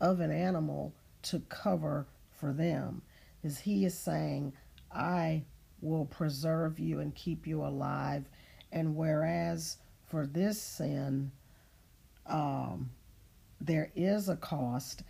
of 0.00 0.20
an 0.20 0.30
animal 0.30 0.94
to 1.22 1.40
cover 1.48 2.06
for 2.30 2.52
them. 2.52 3.02
As 3.44 3.58
he 3.58 3.84
is 3.84 3.98
saying, 3.98 4.52
I 4.92 5.44
will 5.80 6.06
preserve 6.06 6.78
you 6.78 7.00
and 7.00 7.14
keep 7.14 7.46
you 7.46 7.64
alive. 7.64 8.28
And 8.72 8.96
whereas 8.96 9.78
for 10.06 10.26
this 10.26 10.60
sin, 10.60 11.30
um, 12.26 12.90
there 13.60 13.90
is 13.94 14.28
a 14.28 14.36
cost 14.36 15.02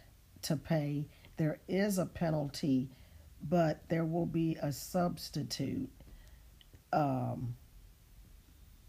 to 0.43 0.57
pay, 0.57 1.07
there 1.37 1.59
is 1.69 1.99
a 1.99 2.07
penalty, 2.07 2.89
but 3.49 3.81
there 3.89 4.05
will 4.05 4.27
be 4.27 4.57
a 4.63 4.73
substitute. 4.73 5.91
Um, 6.93 7.57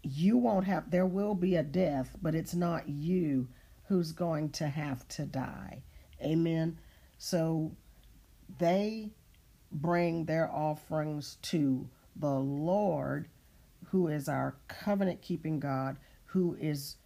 you 0.02 0.36
won't 0.36 0.66
have, 0.66 0.90
there 0.90 1.06
will 1.06 1.34
be 1.34 1.56
a 1.56 1.62
death, 1.62 2.16
but 2.22 2.34
it's 2.34 2.54
not 2.54 2.88
you 2.88 3.48
who's 3.88 4.12
going 4.12 4.50
to 4.50 4.68
have 4.68 5.06
to 5.08 5.24
die. 5.24 5.82
Amen. 6.22 6.78
So 7.18 7.72
they 8.58 9.10
bring 9.70 10.24
their 10.24 10.50
offerings 10.50 11.36
to 11.42 11.88
the 12.16 12.34
Lord, 12.34 13.28
who 13.90 14.08
is 14.08 14.28
our 14.28 14.56
covenant 14.68 15.22
keeping 15.22 15.60
God, 15.60 15.96
who 16.26 16.56
is 16.60 16.96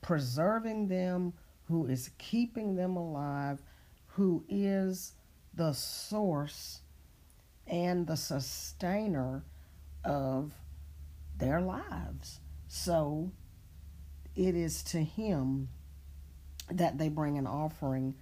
preserving 0.00 0.88
them, 0.88 1.32
who 1.64 1.86
is 1.86 2.10
keeping 2.18 2.74
them 2.76 2.96
alive, 2.96 3.62
who 4.06 4.44
is 4.48 5.12
the 5.54 5.72
source 5.72 6.80
and 7.66 8.06
the 8.06 8.16
sustainer 8.16 9.44
of 10.04 10.52
their 11.38 11.60
lives. 11.60 12.40
So 12.68 13.30
it 14.36 14.54
is 14.54 14.82
to 14.84 14.98
him 14.98 15.68
that 16.70 16.98
they 16.98 17.08
bring 17.08 17.38
an 17.38 17.46
offering, 17.46 18.14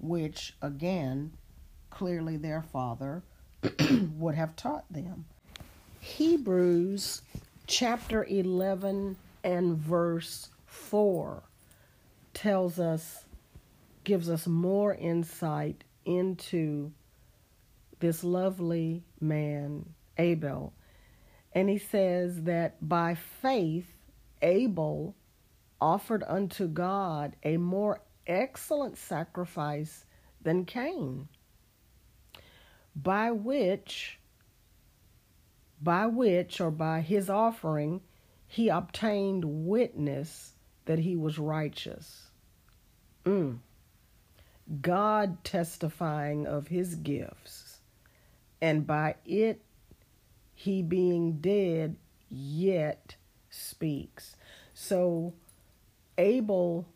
which 0.00 0.56
again, 0.62 1.32
clearly 1.90 2.36
their 2.36 2.62
father 2.62 3.22
would 4.16 4.34
have 4.34 4.56
taught 4.56 4.84
them. 4.90 5.26
Hebrews 6.00 7.22
chapter 7.66 8.24
11 8.24 9.16
and 9.44 9.76
verse 9.76 10.48
4 10.66 11.42
tells 12.32 12.78
us 12.78 13.24
gives 14.04 14.30
us 14.30 14.46
more 14.46 14.94
insight 14.94 15.84
into 16.04 16.90
this 18.00 18.24
lovely 18.24 19.04
man, 19.20 19.84
Abel. 20.18 20.72
And 21.52 21.68
he 21.68 21.78
says 21.78 22.42
that 22.44 22.88
by 22.88 23.14
faith, 23.14 23.92
Abel 24.40 25.14
offered 25.80 26.24
unto 26.26 26.66
God 26.66 27.36
a 27.42 27.56
more 27.56 28.00
excellent 28.26 28.96
sacrifice 28.96 30.04
than 30.42 30.64
Cain, 30.64 31.28
by 32.94 33.30
which, 33.30 34.18
by 35.80 36.06
which, 36.06 36.60
or 36.60 36.70
by 36.70 37.00
his 37.00 37.30
offering, 37.30 38.00
he 38.46 38.68
obtained 38.68 39.44
witness 39.44 40.52
that 40.86 40.98
he 40.98 41.16
was 41.16 41.38
righteous. 41.38 42.30
Mm. 43.24 43.58
God 44.80 45.44
testifying 45.44 46.46
of 46.46 46.68
his 46.68 46.94
gifts, 46.94 47.78
and 48.60 48.86
by 48.86 49.16
it 49.24 49.62
he 50.54 50.82
being 50.82 51.40
dead 51.40 51.96
yet 52.28 53.16
speaks. 53.50 54.36
So 54.74 55.34
Abel, 56.18 56.86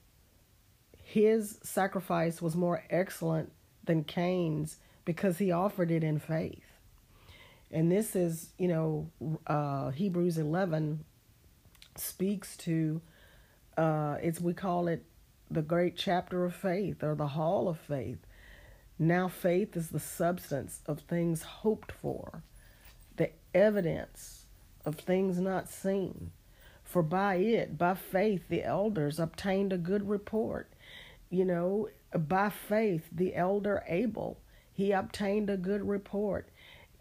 his 1.14 1.60
sacrifice 1.62 2.42
was 2.42 2.56
more 2.56 2.82
excellent 2.90 3.52
than 3.84 4.02
Cain's 4.02 4.78
because 5.04 5.38
he 5.38 5.52
offered 5.52 5.92
it 5.92 6.02
in 6.02 6.18
faith. 6.18 6.66
And 7.70 7.88
this 7.88 8.16
is, 8.16 8.48
you 8.58 8.66
know, 8.66 9.10
uh, 9.46 9.90
Hebrews 9.90 10.38
11 10.38 11.04
speaks 11.94 12.56
to, 12.56 13.00
uh, 13.78 14.16
it's, 14.24 14.40
we 14.40 14.54
call 14.54 14.88
it 14.88 15.04
the 15.48 15.62
great 15.62 15.96
chapter 15.96 16.44
of 16.44 16.52
faith 16.52 17.04
or 17.04 17.14
the 17.14 17.28
hall 17.28 17.68
of 17.68 17.78
faith. 17.78 18.18
Now, 18.98 19.28
faith 19.28 19.76
is 19.76 19.90
the 19.90 20.00
substance 20.00 20.80
of 20.84 20.98
things 21.02 21.42
hoped 21.42 21.92
for, 21.92 22.42
the 23.18 23.30
evidence 23.54 24.46
of 24.84 24.96
things 24.96 25.38
not 25.38 25.68
seen. 25.68 26.32
For 26.82 27.04
by 27.04 27.36
it, 27.36 27.78
by 27.78 27.94
faith, 27.94 28.48
the 28.48 28.64
elders 28.64 29.20
obtained 29.20 29.72
a 29.72 29.78
good 29.78 30.08
report. 30.08 30.73
You 31.34 31.44
know, 31.44 31.88
by 32.16 32.48
faith, 32.48 33.08
the 33.10 33.34
elder 33.34 33.82
Abel, 33.88 34.38
he 34.72 34.92
obtained 34.92 35.50
a 35.50 35.56
good 35.56 35.86
report. 35.86 36.48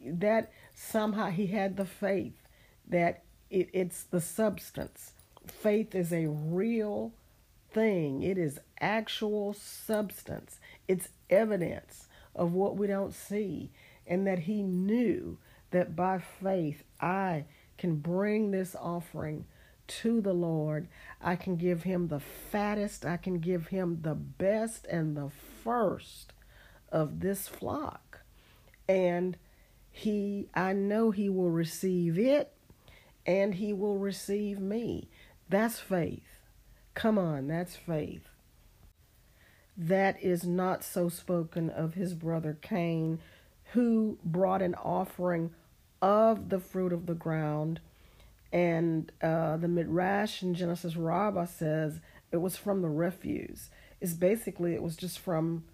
That 0.03 0.51
somehow 0.73 1.29
he 1.29 1.47
had 1.47 1.77
the 1.77 1.85
faith 1.85 2.47
that 2.87 3.23
it, 3.51 3.69
it's 3.73 4.03
the 4.03 4.19
substance. 4.19 5.11
Faith 5.45 5.93
is 5.93 6.11
a 6.11 6.27
real 6.27 7.13
thing, 7.71 8.23
it 8.23 8.37
is 8.37 8.59
actual 8.79 9.53
substance, 9.53 10.59
it's 10.87 11.09
evidence 11.29 12.07
of 12.35 12.53
what 12.53 12.75
we 12.75 12.87
don't 12.87 13.13
see. 13.13 13.71
And 14.07 14.25
that 14.27 14.39
he 14.39 14.63
knew 14.63 15.37
that 15.71 15.95
by 15.95 16.17
faith 16.17 16.83
I 16.99 17.45
can 17.77 17.97
bring 17.97 18.51
this 18.51 18.75
offering 18.75 19.45
to 19.87 20.21
the 20.21 20.33
Lord. 20.33 20.87
I 21.21 21.35
can 21.35 21.55
give 21.55 21.83
him 21.83 22.07
the 22.07 22.19
fattest, 22.19 23.05
I 23.05 23.17
can 23.17 23.39
give 23.39 23.67
him 23.67 23.99
the 24.01 24.15
best 24.15 24.85
and 24.87 25.15
the 25.15 25.29
first 25.63 26.33
of 26.91 27.19
this 27.21 27.47
flock. 27.47 28.21
And 28.87 29.37
he 29.91 30.49
I 30.53 30.73
know 30.73 31.11
he 31.11 31.29
will 31.29 31.51
receive 31.51 32.17
it 32.17 32.53
and 33.25 33.55
he 33.55 33.73
will 33.73 33.97
receive 33.97 34.59
me. 34.59 35.07
That's 35.49 35.79
faith. 35.79 36.23
Come 36.93 37.17
on, 37.17 37.47
that's 37.47 37.75
faith. 37.75 38.29
That 39.77 40.21
is 40.21 40.43
not 40.43 40.83
so 40.83 41.09
spoken 41.09 41.69
of 41.69 41.95
his 41.95 42.13
brother 42.13 42.57
Cain, 42.61 43.19
who 43.71 44.19
brought 44.23 44.61
an 44.61 44.75
offering 44.75 45.51
of 46.01 46.49
the 46.49 46.59
fruit 46.59 46.93
of 46.93 47.07
the 47.07 47.15
ground. 47.15 47.79
And 48.53 49.11
uh, 49.21 49.57
the 49.57 49.67
Midrash 49.67 50.43
in 50.43 50.53
Genesis 50.53 50.95
Rabbah 50.95 51.47
says 51.47 51.99
it 52.31 52.37
was 52.37 52.55
from 52.55 52.81
the 52.81 52.89
refuse. 52.89 53.71
It's 53.99 54.13
basically, 54.13 54.75
it 54.75 54.83
was 54.83 54.95
just 54.95 55.19
from 55.19 55.65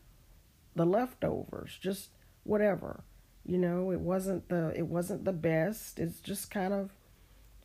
the 0.76 0.86
leftovers, 0.86 1.78
just 1.82 2.10
whatever. 2.44 3.04
You 3.46 3.58
know, 3.58 3.92
it 3.92 4.00
wasn't 4.00 4.48
the 4.50 4.72
it 4.76 4.86
wasn't 4.88 5.26
the 5.26 5.34
best. 5.34 6.00
It's 6.00 6.20
just 6.20 6.52
kind 6.52 6.74
of 6.74 6.92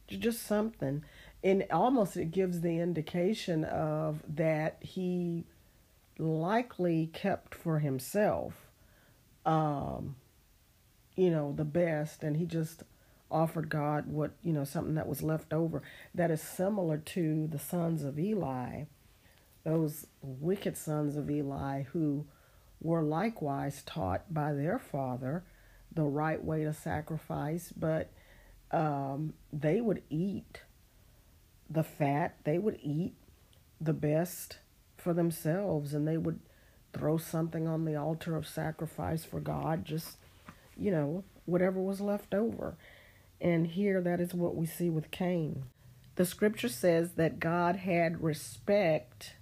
just 0.08 0.42
something. 0.42 1.04
And 1.42 1.64
almost 1.70 2.16
it 2.16 2.30
gives 2.30 2.62
the 2.62 2.80
indication 2.80 3.64
of 3.64 4.22
that 4.26 4.78
he 4.80 5.44
likely 6.18 7.10
kept 7.12 7.54
for 7.54 7.80
himself 7.80 8.54
um 9.44 10.14
you 11.16 11.30
know 11.30 11.52
the 11.56 11.64
best 11.64 12.22
and 12.22 12.36
he 12.36 12.46
just 12.46 12.84
offered 13.34 13.68
God 13.68 14.06
what 14.06 14.32
you 14.42 14.52
know 14.52 14.64
something 14.64 14.94
that 14.94 15.08
was 15.08 15.22
left 15.22 15.52
over 15.52 15.82
that 16.14 16.30
is 16.30 16.40
similar 16.40 16.98
to 16.98 17.48
the 17.50 17.58
sons 17.58 18.04
of 18.04 18.18
Eli 18.18 18.84
those 19.64 20.06
wicked 20.22 20.76
sons 20.76 21.16
of 21.16 21.30
Eli 21.30 21.82
who 21.84 22.26
were 22.80 23.02
likewise 23.02 23.82
taught 23.82 24.32
by 24.32 24.52
their 24.52 24.78
father 24.78 25.42
the 25.92 26.04
right 26.04 26.42
way 26.44 26.64
to 26.64 26.72
sacrifice, 26.72 27.72
but 27.74 28.10
um, 28.70 29.32
they 29.52 29.80
would 29.80 30.02
eat 30.10 30.60
the 31.70 31.82
fat, 31.82 32.36
they 32.44 32.58
would 32.58 32.78
eat 32.82 33.14
the 33.80 33.92
best 33.92 34.58
for 34.98 35.14
themselves, 35.14 35.94
and 35.94 36.06
they 36.06 36.18
would 36.18 36.40
throw 36.92 37.16
something 37.16 37.66
on 37.66 37.84
the 37.84 37.96
altar 37.96 38.36
of 38.36 38.46
sacrifice 38.46 39.24
for 39.24 39.40
God, 39.40 39.84
just, 39.84 40.18
you 40.76 40.90
know, 40.90 41.24
whatever 41.46 41.80
was 41.80 42.00
left 42.00 42.34
over. 42.34 42.76
And 43.40 43.66
here, 43.66 44.00
that 44.00 44.20
is 44.20 44.34
what 44.34 44.56
we 44.56 44.66
see 44.66 44.88
with 44.88 45.10
Cain. 45.10 45.64
The 46.16 46.24
scripture 46.24 46.68
says 46.68 47.12
that 47.12 47.40
God 47.40 47.76
had 47.76 48.22
respect 48.22 49.34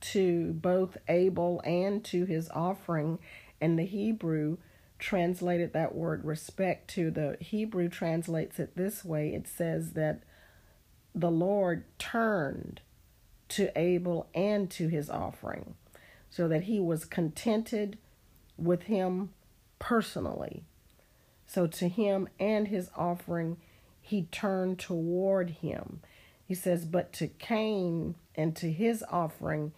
to 0.00 0.52
both 0.52 0.96
Abel 1.08 1.60
and 1.64 2.04
to 2.04 2.24
his 2.24 2.50
offering, 2.50 3.18
and 3.60 3.78
the 3.78 3.84
Hebrew 3.84 4.58
translated 4.98 5.72
that 5.72 5.94
word 5.94 6.24
respect 6.24 6.88
to. 6.90 7.10
The 7.10 7.36
Hebrew 7.40 7.88
translates 7.88 8.58
it 8.58 8.76
this 8.76 9.04
way 9.04 9.34
it 9.34 9.48
says 9.48 9.92
that 9.92 10.22
the 11.14 11.30
Lord 11.30 11.84
turned 11.98 12.80
to 13.48 13.76
Abel 13.76 14.28
and 14.34 14.70
to 14.72 14.88
his 14.88 15.08
offering, 15.08 15.74
so 16.28 16.46
that 16.48 16.64
he 16.64 16.78
was 16.78 17.04
contented 17.04 17.98
with 18.58 18.82
him 18.82 19.30
personally. 19.78 20.64
So 21.48 21.66
to 21.66 21.88
him 21.88 22.28
and 22.38 22.68
his 22.68 22.90
offering, 22.94 23.56
he 24.00 24.22
turned 24.30 24.78
toward 24.78 25.50
him. 25.50 26.00
He 26.46 26.54
says, 26.54 26.84
But 26.84 27.12
to 27.14 27.26
Cain 27.26 28.14
and 28.36 28.54
to 28.56 28.70
his 28.70 29.02
offering, 29.10 29.72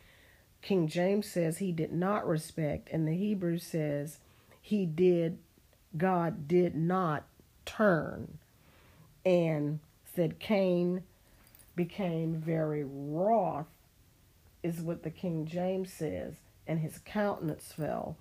King 0.62 0.88
James 0.88 1.26
says 1.26 1.58
he 1.58 1.72
did 1.72 1.92
not 1.92 2.26
respect, 2.26 2.88
and 2.92 3.08
the 3.08 3.16
Hebrew 3.16 3.58
says 3.58 4.18
he 4.60 4.84
did, 4.84 5.38
God 5.96 6.46
did 6.46 6.74
not 6.74 7.24
turn. 7.64 8.38
And 9.24 9.78
said 10.14 10.38
Cain 10.38 11.02
became 11.76 12.34
very 12.34 12.84
wroth, 12.84 13.66
is 14.62 14.80
what 14.80 15.02
the 15.02 15.10
King 15.10 15.46
James 15.46 15.92
says, 15.92 16.34
and 16.66 16.80
his 16.80 16.98
countenance 16.98 17.72
fell. 17.72 18.16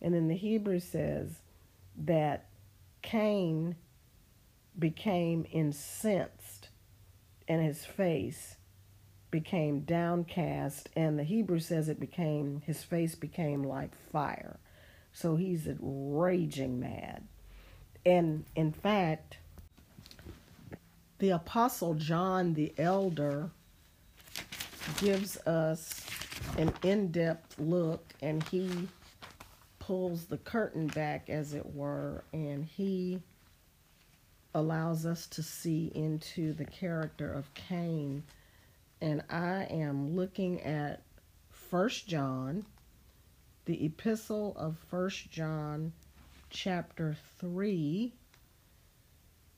And 0.00 0.14
then 0.14 0.28
the 0.28 0.36
Hebrew 0.36 0.80
says 0.80 1.40
that 1.96 2.46
Cain 3.02 3.76
became 4.78 5.46
incensed 5.52 6.70
and 7.46 7.62
his 7.62 7.84
face 7.84 8.56
became 9.30 9.80
downcast 9.80 10.88
and 10.96 11.18
the 11.18 11.24
hebrew 11.24 11.58
says 11.58 11.88
it 11.88 12.00
became 12.00 12.62
his 12.64 12.82
face 12.82 13.14
became 13.14 13.62
like 13.62 13.94
fire 14.10 14.58
so 15.12 15.36
he's 15.36 15.68
raging 15.80 16.80
mad. 16.80 17.26
And 18.04 18.44
in 18.56 18.72
fact, 18.72 19.36
the 21.18 21.30
Apostle 21.30 21.94
John 21.94 22.54
the 22.54 22.72
Elder 22.78 23.50
gives 24.98 25.36
us 25.46 26.04
an 26.56 26.72
in 26.82 27.12
depth 27.12 27.58
look 27.58 28.12
and 28.20 28.42
he 28.48 28.88
pulls 29.92 30.24
the 30.24 30.38
curtain 30.38 30.86
back, 30.86 31.28
as 31.28 31.52
it 31.52 31.74
were, 31.74 32.24
and 32.32 32.64
he 32.64 33.20
allows 34.54 35.04
us 35.04 35.26
to 35.26 35.42
see 35.42 35.92
into 35.94 36.54
the 36.54 36.64
character 36.64 37.30
of 37.30 37.52
Cain. 37.52 38.22
And 39.02 39.22
I 39.28 39.64
am 39.64 40.16
looking 40.16 40.62
at 40.62 41.02
First 41.50 42.08
John 42.08 42.64
the 43.66 43.84
epistle 43.84 44.54
of 44.56 44.78
First 44.88 45.30
John 45.30 45.92
chapter 46.48 47.14
3 47.38 48.14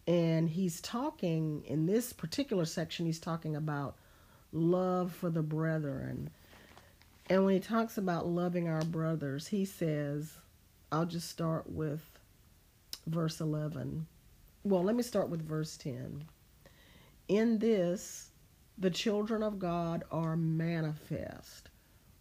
and 0.08 0.50
he's 0.50 0.80
talking 0.80 1.62
in 1.64 1.86
this 1.86 2.12
particular 2.12 2.64
section 2.64 3.06
he's 3.06 3.20
talking 3.20 3.54
about 3.54 3.96
love 4.52 5.12
for 5.12 5.30
the 5.30 5.42
brethren 5.42 6.30
and 7.28 7.44
when 7.44 7.54
he 7.54 7.60
talks 7.60 7.98
about 7.98 8.26
loving 8.26 8.68
our 8.68 8.82
brothers 8.82 9.48
he 9.48 9.64
says 9.64 10.38
I'll 10.92 11.06
just 11.06 11.28
start 11.28 11.68
with 11.68 12.02
verse 13.06 13.40
11 13.40 14.06
well 14.62 14.82
let 14.82 14.96
me 14.96 15.02
start 15.02 15.28
with 15.28 15.46
verse 15.46 15.76
10 15.76 16.24
in 17.28 17.58
this 17.58 18.30
the 18.76 18.90
children 18.90 19.42
of 19.42 19.58
God 19.58 20.04
are 20.10 20.36
manifest 20.36 21.70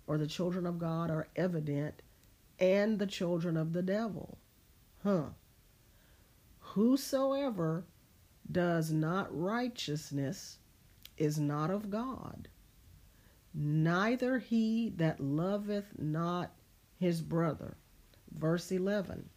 or 0.08 0.18
the 0.18 0.28
children 0.28 0.66
of 0.66 0.78
God 0.78 1.10
are 1.10 1.28
evident, 1.36 2.02
and 2.60 3.00
the 3.00 3.08
children 3.08 3.58
of 3.58 3.74
the 3.74 3.82
devil. 3.82 4.38
Huh. 5.04 5.30
Whosoever 6.60 7.86
does 8.52 8.92
not 8.92 9.28
righteousness 9.38 10.58
is 11.18 11.40
not 11.40 11.70
of 11.70 11.90
God, 11.90 12.48
neither 13.54 14.40
he 14.40 14.90
that 14.98 15.20
loveth 15.20 15.98
not 15.98 16.52
his 17.00 17.22
brother. 17.22 17.78
Verse 18.32 18.72
11. 18.72 19.30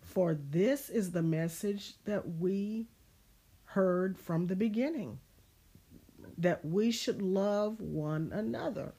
For 0.00 0.34
this 0.34 0.88
is 0.88 1.10
the 1.10 1.22
message 1.22 1.94
that 2.04 2.38
we 2.38 2.86
heard 3.64 4.18
from 4.18 4.46
the 4.46 4.56
beginning 4.56 5.18
that 6.38 6.64
we 6.64 6.90
should 6.90 7.22
love 7.22 7.80
one 7.80 8.30
another. 8.32 8.94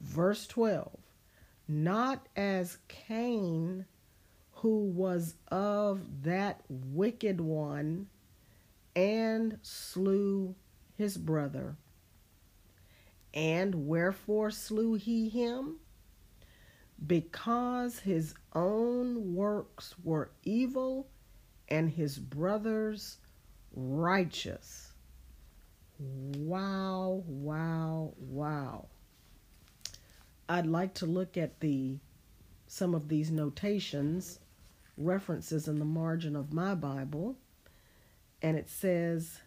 Verse 0.00 0.46
12 0.46 0.98
Not 1.68 2.28
as 2.36 2.78
Cain, 2.88 3.86
who 4.52 4.84
was 4.84 5.34
of 5.48 6.22
that 6.22 6.62
wicked 6.68 7.40
one 7.40 8.08
and 8.96 9.58
slew 9.62 10.54
his 10.96 11.16
brother. 11.16 11.76
And 13.34 13.88
wherefore 13.88 14.50
slew 14.52 14.94
he 14.94 15.28
him? 15.28 15.76
Because 17.04 17.98
his 17.98 18.34
own 18.54 19.34
works 19.34 19.94
were 20.02 20.30
evil 20.44 21.08
and 21.68 21.90
his 21.90 22.18
brother's 22.18 23.18
righteous. 23.74 24.92
Wow, 25.98 27.24
wow, 27.26 28.14
wow. 28.18 28.86
I'd 30.48 30.66
like 30.66 30.94
to 30.94 31.06
look 31.06 31.36
at 31.36 31.60
the 31.60 31.98
some 32.66 32.94
of 32.94 33.08
these 33.08 33.30
notations, 33.30 34.38
references 34.96 35.68
in 35.68 35.78
the 35.78 35.84
margin 35.84 36.34
of 36.34 36.52
my 36.52 36.74
Bible, 36.74 37.36
and 38.42 38.56
it 38.56 38.68
says, 38.68 39.40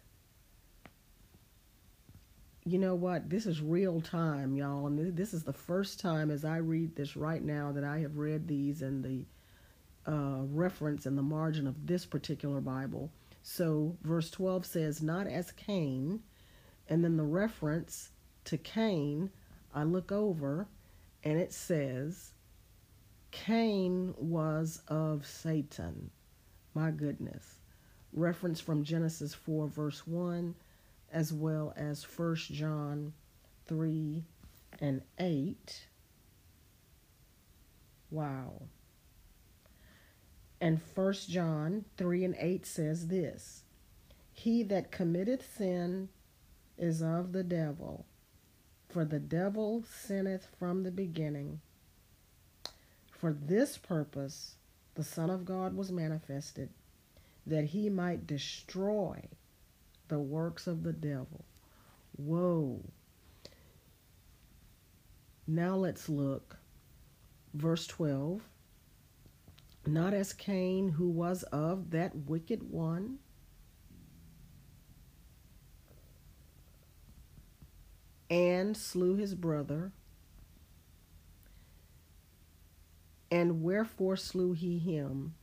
you 2.70 2.78
know 2.78 2.94
what? 2.94 3.30
This 3.30 3.46
is 3.46 3.60
real 3.60 4.00
time, 4.00 4.56
y'all, 4.56 4.86
and 4.86 5.16
this 5.16 5.32
is 5.32 5.42
the 5.42 5.52
first 5.52 6.00
time 6.00 6.30
as 6.30 6.44
I 6.44 6.58
read 6.58 6.96
this 6.96 7.16
right 7.16 7.42
now 7.42 7.72
that 7.72 7.84
I 7.84 7.98
have 8.00 8.16
read 8.16 8.46
these 8.46 8.82
in 8.82 9.02
the 9.02 9.24
uh, 10.10 10.42
reference 10.44 11.06
in 11.06 11.16
the 11.16 11.22
margin 11.22 11.66
of 11.66 11.86
this 11.86 12.04
particular 12.04 12.60
Bible. 12.60 13.10
So, 13.42 13.96
verse 14.02 14.30
12 14.30 14.66
says, 14.66 15.02
Not 15.02 15.26
as 15.26 15.52
Cain, 15.52 16.20
and 16.88 17.04
then 17.04 17.16
the 17.16 17.24
reference 17.24 18.10
to 18.44 18.58
Cain, 18.58 19.30
I 19.74 19.84
look 19.84 20.10
over 20.10 20.68
and 21.24 21.38
it 21.38 21.52
says, 21.52 22.32
Cain 23.30 24.14
was 24.16 24.82
of 24.88 25.26
Satan. 25.26 26.10
My 26.74 26.90
goodness. 26.90 27.58
Reference 28.12 28.60
from 28.60 28.84
Genesis 28.84 29.34
4, 29.34 29.68
verse 29.68 30.06
1, 30.06 30.54
as 31.12 31.32
well 31.32 31.72
as 31.76 32.04
1 32.04 32.36
John 32.36 33.12
3 33.66 34.24
and 34.80 35.02
8. 35.18 35.86
Wow. 38.10 38.62
And 40.60 40.80
1 40.94 41.12
John 41.28 41.84
3 41.96 42.24
and 42.24 42.36
8 42.38 42.66
says 42.66 43.08
this 43.08 43.62
He 44.32 44.62
that 44.64 44.90
committeth 44.90 45.56
sin 45.56 46.08
is 46.76 47.02
of 47.02 47.32
the 47.32 47.44
devil, 47.44 48.06
for 48.88 49.04
the 49.04 49.20
devil 49.20 49.84
sinneth 49.88 50.48
from 50.58 50.82
the 50.82 50.90
beginning. 50.90 51.60
For 53.10 53.32
this 53.32 53.76
purpose 53.78 54.56
the 54.94 55.04
Son 55.04 55.30
of 55.30 55.44
God 55.44 55.76
was 55.76 55.92
manifested, 55.92 56.70
that 57.46 57.66
he 57.66 57.88
might 57.88 58.26
destroy 58.26 59.28
the 60.08 60.18
works 60.18 60.66
of 60.66 60.82
the 60.82 60.92
devil. 60.92 61.44
Whoa. 62.16 62.82
Now 65.46 65.76
let's 65.76 66.08
look. 66.08 66.58
Verse 67.54 67.86
12. 67.86 68.42
Not 69.86 70.12
as 70.12 70.32
Cain, 70.32 70.90
who 70.90 71.08
was 71.08 71.44
of 71.44 71.90
that 71.90 72.14
wicked 72.14 72.70
one 72.70 73.18
and 78.28 78.76
slew 78.76 79.16
his 79.16 79.34
brother. 79.34 79.92
And 83.30 83.62
wherefore 83.62 84.16
slew 84.16 84.52
he 84.52 84.78
him? 84.78 85.34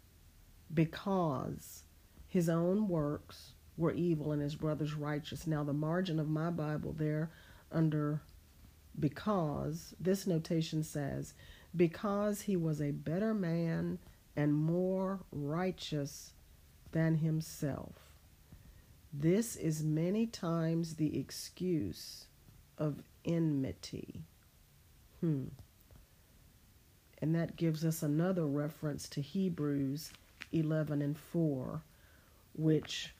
Because 0.73 1.83
his 2.27 2.49
own 2.49 2.87
works 2.87 3.54
were 3.77 3.91
evil 3.91 4.31
and 4.31 4.41
his 4.41 4.55
brother's 4.55 4.93
righteous. 4.93 5.45
Now, 5.47 5.63
the 5.63 5.73
margin 5.73 6.19
of 6.19 6.29
my 6.29 6.49
Bible 6.49 6.93
there 6.97 7.29
under 7.71 8.21
because, 8.99 9.93
this 9.99 10.25
notation 10.25 10.83
says, 10.83 11.33
because 11.75 12.41
he 12.41 12.55
was 12.55 12.81
a 12.81 12.91
better 12.91 13.33
man 13.33 13.99
and 14.35 14.53
more 14.53 15.19
righteous 15.31 16.31
than 16.91 17.15
himself. 17.15 17.93
This 19.13 19.55
is 19.55 19.83
many 19.83 20.25
times 20.25 20.95
the 20.95 21.17
excuse 21.19 22.27
of 22.77 23.01
enmity. 23.23 24.21
Hmm. 25.21 25.45
And 27.21 27.33
that 27.35 27.55
gives 27.55 27.85
us 27.85 28.03
another 28.03 28.45
reference 28.45 29.07
to 29.09 29.21
Hebrews 29.21 30.11
11 30.51 31.01
and 31.01 31.17
4, 31.17 31.81
which 32.55 33.14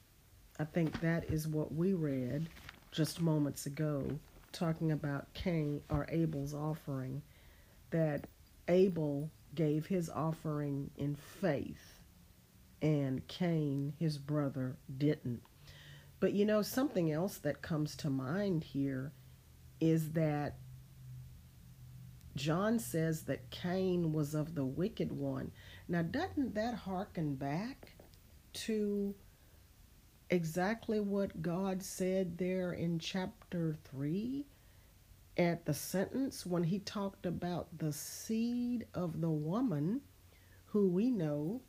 I 0.58 0.64
think 0.64 1.00
that 1.00 1.24
is 1.24 1.46
what 1.46 1.74
we 1.74 1.92
read 1.92 2.48
just 2.90 3.20
moments 3.20 3.66
ago, 3.66 4.18
talking 4.52 4.92
about 4.92 5.32
Cain 5.34 5.82
or 5.90 6.06
Abel's 6.08 6.54
offering, 6.54 7.22
that 7.90 8.26
Abel 8.68 9.30
gave 9.54 9.86
his 9.86 10.08
offering 10.08 10.90
in 10.96 11.14
faith, 11.14 12.00
and 12.80 13.26
Cain, 13.28 13.92
his 13.98 14.18
brother, 14.18 14.76
didn't. 14.96 15.42
But 16.20 16.32
you 16.32 16.44
know, 16.44 16.62
something 16.62 17.12
else 17.12 17.38
that 17.38 17.60
comes 17.62 17.94
to 17.96 18.10
mind 18.10 18.64
here 18.64 19.12
is 19.80 20.12
that 20.12 20.56
John 22.34 22.78
says 22.78 23.24
that 23.24 23.50
Cain 23.50 24.12
was 24.12 24.34
of 24.34 24.54
the 24.54 24.64
wicked 24.64 25.12
one. 25.12 25.52
Now, 25.88 26.02
doesn't 26.02 26.54
that 26.54 26.74
harken 26.74 27.34
back 27.34 27.92
to 28.52 29.14
exactly 30.30 31.00
what 31.00 31.42
God 31.42 31.82
said 31.82 32.38
there 32.38 32.72
in 32.72 32.98
chapter 32.98 33.76
3 33.90 34.44
at 35.36 35.64
the 35.66 35.74
sentence 35.74 36.46
when 36.46 36.64
he 36.64 36.78
talked 36.80 37.26
about 37.26 37.78
the 37.78 37.92
seed 37.92 38.86
of 38.94 39.20
the 39.20 39.30
woman, 39.30 40.00
who 40.66 40.88
we 40.88 41.10
know 41.10 41.60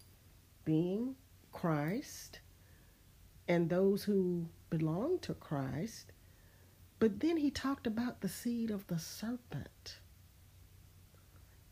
being 0.66 1.16
Christ 1.52 2.40
and 3.48 3.70
those 3.70 4.04
who 4.04 4.48
belong 4.70 5.20
to 5.20 5.34
Christ? 5.34 6.12
But 7.00 7.20
then 7.20 7.38
he 7.38 7.52
talked 7.52 7.86
about 7.86 8.22
the 8.22 8.30
seed 8.30 8.72
of 8.72 8.88
the 8.88 8.98
serpent. 8.98 10.00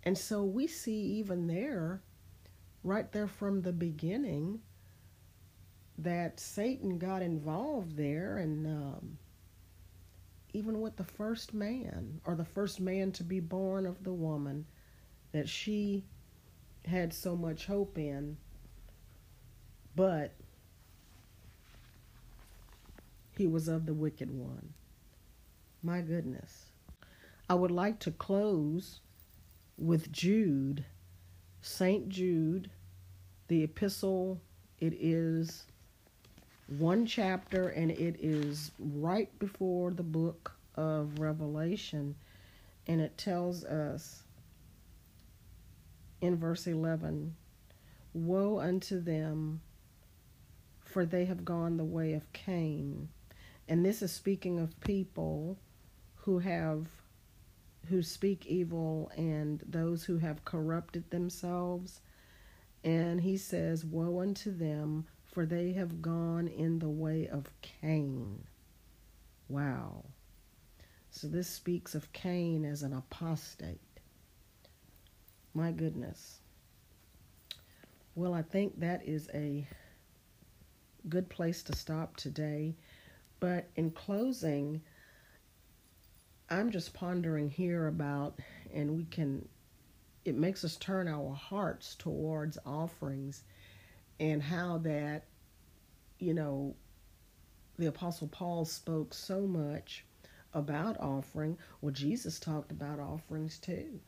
And 0.04 0.16
so 0.16 0.44
we 0.44 0.68
see 0.68 1.02
even 1.18 1.48
there, 1.48 2.04
right 2.84 3.12
there 3.12 3.28
from 3.28 3.64
the 3.64 3.74
beginning, 3.74 4.62
that 5.98 6.40
Satan 6.40 6.98
got 6.98 7.22
involved 7.22 7.96
there, 7.96 8.38
and 8.38 8.66
um, 8.68 9.18
even 10.54 10.82
with 10.82 10.96
the 10.96 11.04
first 11.04 11.54
man, 11.54 12.22
or 12.26 12.36
the 12.36 12.46
first 12.46 12.80
man 12.80 13.12
to 13.14 13.24
be 13.24 13.40
born 13.40 13.86
of 13.86 14.04
the 14.04 14.14
woman, 14.14 14.66
that 15.32 15.48
she 15.48 16.06
had 16.86 17.14
so 17.14 17.36
much 17.36 17.66
hope 17.66 17.98
in, 17.98 18.38
but 19.96 20.34
he 23.38 23.48
was 23.48 23.68
of 23.68 23.86
the 23.86 23.94
wicked 23.94 24.32
one. 24.32 24.74
My 25.84 26.02
goodness. 26.02 26.66
I 27.50 27.54
would 27.54 27.72
like 27.72 28.00
to 28.00 28.12
close 28.12 29.02
with 29.78 30.12
Jude, 30.12 30.84
St. 31.62 32.10
Jude, 32.10 32.72
the 33.48 33.64
epistle. 33.64 34.42
It 34.80 34.94
is 35.00 35.66
one 36.68 37.06
chapter 37.06 37.70
and 37.70 37.92
it 37.92 38.18
is 38.20 38.72
right 38.80 39.38
before 39.40 39.92
the 39.92 40.04
book 40.04 40.54
of 40.76 41.20
Revelation. 41.20 42.16
And 42.88 43.02
it 43.02 43.18
tells 43.18 43.64
us 43.64 44.24
in 46.22 46.38
verse 46.38 46.68
11 46.68 47.36
Woe 48.14 48.60
unto 48.60 49.02
them, 49.02 49.62
for 50.80 51.06
they 51.06 51.26
have 51.26 51.44
gone 51.44 51.78
the 51.78 51.84
way 51.84 52.14
of 52.14 52.32
Cain. 52.32 53.10
And 53.68 53.86
this 53.86 54.02
is 54.02 54.12
speaking 54.12 54.60
of 54.60 54.80
people 54.82 55.58
who 56.16 56.40
have 56.40 56.88
who 57.90 58.02
speak 58.02 58.48
evil 58.48 59.12
and 59.16 59.64
those 59.68 60.04
who 60.06 60.18
have 60.18 60.46
corrupted 60.46 61.10
themselves. 61.10 62.02
And 62.84 63.22
he 63.22 63.38
says, 63.38 63.86
Woe 63.86 64.22
unto 64.22 64.56
them, 64.56 65.06
for 65.36 65.46
they 65.46 65.74
have 65.74 66.02
gone 66.02 66.48
in 66.48 66.80
the 66.80 66.88
way 66.88 67.28
of 67.28 67.52
Cain. 67.62 68.42
Wow. 69.50 70.06
So 71.10 71.28
this 71.28 71.50
speaks 71.50 71.94
of 71.94 72.14
Cain 72.14 72.64
as 72.64 72.84
an 72.84 72.94
apostate. 72.94 73.82
My 75.54 75.74
goodness. 75.74 76.40
Well, 78.16 78.34
I 78.34 78.44
think 78.44 78.80
that 78.80 79.06
is 79.06 79.30
a 79.34 79.68
good 81.10 81.30
place 81.30 81.64
to 81.64 81.76
stop 81.76 82.16
today. 82.16 82.74
But 83.42 83.68
in 83.76 83.92
closing, 83.92 84.82
I'm 86.50 86.72
just 86.72 86.94
pondering 86.94 87.50
here 87.50 87.88
about, 87.88 88.40
and 88.74 88.96
we 88.96 89.04
can, 89.04 89.46
it 90.24 90.36
makes 90.36 90.64
us 90.64 90.78
turn 90.78 91.10
our 91.10 91.34
hearts 91.34 91.94
towards 91.96 92.58
offerings 92.66 93.44
and 94.20 94.42
how 94.42 94.80
that, 94.80 95.24
you 96.20 96.34
know, 96.34 96.76
the 97.78 97.88
Apostle 97.88 98.28
Paul 98.28 98.66
spoke 98.66 99.14
so 99.14 99.42
much 99.42 100.06
about 100.54 101.00
offering. 101.00 101.58
Well, 101.82 101.92
Jesus 101.92 102.40
talked 102.40 102.72
about 102.72 103.00
offerings 103.00 103.58
too. 103.58 104.00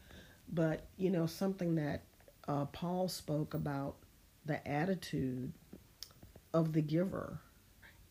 But, 0.51 0.85
you 0.97 1.09
know, 1.09 1.25
something 1.25 1.75
that 1.75 2.03
uh, 2.47 2.65
Paul 2.65 3.09
spoke 3.09 3.53
about 3.53 3.95
the 4.45 4.65
attitude 4.65 5.51
of 6.53 6.71
the 6.71 6.81
giver 6.81 7.39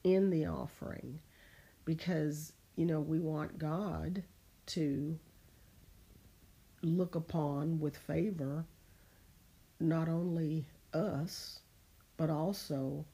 in 0.04 0.28
the 0.28 0.44
offering 0.44 1.18
because 1.86 2.52
you 2.76 2.84
know, 2.84 3.00
we 3.00 3.18
want 3.18 3.58
God 3.58 4.22
to 4.66 5.18
look 6.82 7.14
upon 7.14 7.80
with 7.80 7.96
favor 7.96 8.66
not 9.80 10.08
only 10.08 10.66
us, 10.92 11.60
but 12.16 12.30
also 12.30 13.04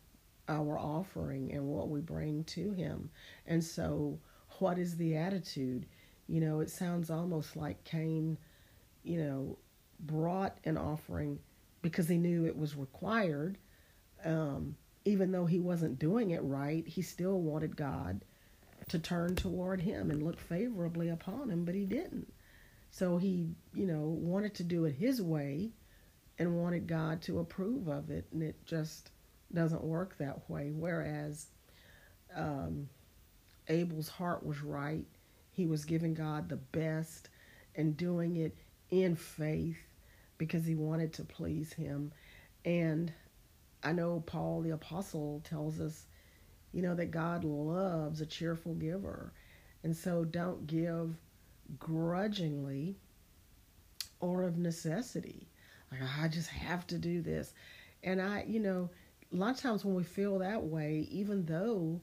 our 0.49 0.79
offering 0.79 1.53
and 1.53 1.67
what 1.67 1.89
we 1.89 2.01
bring 2.01 2.45
to 2.45 2.73
Him. 2.73 3.11
And 3.47 3.63
so, 3.63 4.19
what 4.59 4.79
is 4.79 4.97
the 4.97 5.17
attitude? 5.17 5.87
You 6.29 6.41
know, 6.41 6.61
it 6.61 6.71
sounds 6.71 7.11
almost 7.11 7.57
like 7.57 7.85
Cain, 7.85 8.39
you 9.03 9.23
know, 9.23 9.59
brought 10.01 10.59
an 10.65 10.77
offering 10.77 11.39
because 11.81 12.09
he 12.09 12.19
knew 12.19 12.47
it 12.47 12.57
was 12.57 12.77
required. 12.77 13.59
Um, 14.25 14.77
even 15.05 15.33
though 15.33 15.47
he 15.47 15.59
wasn't 15.59 15.99
doing 15.99 16.31
it 16.31 16.43
right, 16.43 16.87
he 16.87 17.03
still 17.03 17.41
wanted 17.41 17.77
God 17.77 18.25
to 18.89 18.99
turn 18.99 19.35
toward 19.35 19.81
him 19.81 20.11
and 20.11 20.23
look 20.23 20.39
favorably 20.39 21.09
upon 21.09 21.51
him, 21.51 21.65
but 21.65 21.75
he 21.75 21.85
didn't. 21.85 22.33
So 22.91 23.17
he, 23.17 23.49
you 23.75 23.87
know, 23.87 24.01
wanted 24.01 24.55
to 24.57 24.65
do 24.65 24.85
it 24.85 24.95
his 24.95 25.21
way 25.21 25.71
and 26.43 26.61
wanted 26.61 26.89
God 26.89 27.23
to 27.23 27.39
approve 27.39 27.87
of 27.87 28.11
it, 28.11 28.27
and 28.33 28.43
it 28.43 28.57
just 28.67 29.11
doesn't 29.55 29.85
work 29.85 30.19
that 30.19 30.51
way. 30.51 30.73
Whereas 30.75 31.47
um, 32.35 32.89
Abel's 33.69 34.09
heart 34.09 34.45
was 34.45 34.61
right, 34.61 35.07
he 35.53 35.67
was 35.67 35.85
giving 35.85 36.15
God 36.15 36.49
the 36.49 36.57
best 36.57 37.29
and 37.77 37.97
doing 37.97 38.37
it 38.37 38.57
in 38.91 39.15
faith 39.15 39.79
because 40.37 40.67
he 40.67 40.75
wanted 40.75 41.13
to 41.15 41.25
please 41.25 41.73
him. 41.73 42.13
And 42.65 43.13
I 43.85 43.93
know 43.93 44.23
Paul 44.27 44.63
the 44.63 44.71
Apostle 44.71 45.43
tells 45.45 45.81
us, 45.81 46.07
you 46.73 46.83
know, 46.83 46.97
that 46.97 47.13
God 47.13 47.45
loves 47.45 48.21
a 48.21 48.27
cheerful 48.27 48.75
giver. 48.75 49.33
And 49.85 49.97
so 49.97 50.25
don't 50.25 50.67
give 50.67 51.15
grudgingly 51.79 52.97
or 54.19 54.43
of 54.43 54.59
necessity. 54.59 55.52
Like, 55.93 56.09
I 56.19 56.29
just 56.29 56.49
have 56.49 56.87
to 56.89 56.99
do 56.99 57.21
this. 57.21 57.53
And 58.03 58.21
I, 58.21 58.45
you 58.49 58.61
know, 58.61 58.91
a 59.33 59.37
lot 59.37 59.55
of 59.55 59.61
times 59.61 59.85
when 59.85 59.95
we 59.95 60.05
feel 60.05 60.39
that 60.39 60.63
way, 60.63 61.07
even 61.11 61.45
though 61.45 62.01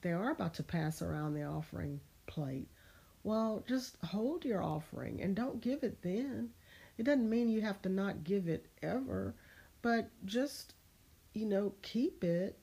they 0.00 0.12
are 0.12 0.30
about 0.30 0.54
to 0.54 0.62
pass 0.62 1.02
around 1.02 1.34
the 1.34 1.44
offering 1.44 2.00
plate, 2.26 2.68
well, 3.24 3.64
just 3.68 3.96
hold 4.04 4.44
your 4.44 4.62
offering 4.62 5.20
and 5.22 5.36
don't 5.36 5.60
give 5.60 5.82
it 5.82 6.02
then. 6.02 6.50
It 6.98 7.04
doesn't 7.04 7.28
mean 7.28 7.48
you 7.48 7.60
have 7.62 7.80
to 7.82 7.88
not 7.88 8.24
give 8.24 8.48
it 8.48 8.66
ever, 8.82 9.34
but 9.80 10.10
just, 10.24 10.74
you 11.34 11.46
know, 11.46 11.72
keep 11.82 12.24
it 12.24 12.58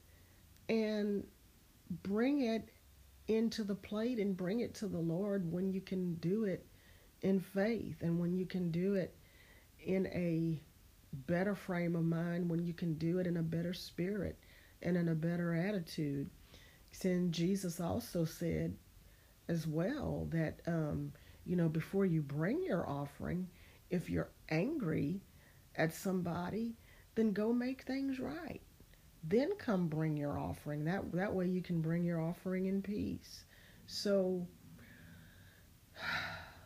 and 0.67 1.25
bring 2.03 2.41
it 2.41 2.69
into 3.27 3.63
the 3.63 3.75
plate 3.75 4.19
and 4.19 4.35
bring 4.35 4.59
it 4.59 4.73
to 4.75 4.87
the 4.87 4.99
Lord 4.99 5.51
when 5.51 5.71
you 5.71 5.81
can 5.81 6.15
do 6.15 6.45
it 6.45 6.65
in 7.21 7.39
faith 7.39 7.97
and 8.01 8.19
when 8.19 8.33
you 8.33 8.45
can 8.45 8.71
do 8.71 8.95
it 8.95 9.15
in 9.83 10.07
a 10.07 10.59
better 11.13 11.55
frame 11.55 11.95
of 11.95 12.03
mind, 12.03 12.49
when 12.49 12.65
you 12.65 12.73
can 12.73 12.93
do 12.95 13.19
it 13.19 13.27
in 13.27 13.37
a 13.37 13.43
better 13.43 13.73
spirit 13.73 14.37
and 14.81 14.97
in 14.97 15.09
a 15.09 15.15
better 15.15 15.53
attitude. 15.53 16.29
Since 16.91 17.35
Jesus 17.35 17.79
also 17.79 18.25
said 18.25 18.75
as 19.47 19.67
well 19.67 20.27
that, 20.31 20.59
um, 20.67 21.11
you 21.45 21.55
know, 21.55 21.69
before 21.69 22.05
you 22.05 22.21
bring 22.21 22.63
your 22.63 22.87
offering, 22.87 23.47
if 23.89 24.09
you're 24.09 24.29
angry 24.49 25.21
at 25.75 25.93
somebody, 25.93 26.75
then 27.15 27.31
go 27.31 27.51
make 27.51 27.83
things 27.83 28.19
right. 28.19 28.61
Then 29.23 29.55
come 29.57 29.87
bring 29.87 30.15
your 30.15 30.37
offering. 30.39 30.85
That 30.85 31.11
that 31.11 31.33
way 31.33 31.47
you 31.47 31.61
can 31.61 31.81
bring 31.81 32.05
your 32.05 32.21
offering 32.21 32.67
in 32.67 32.81
peace. 32.81 33.43
So 33.87 34.47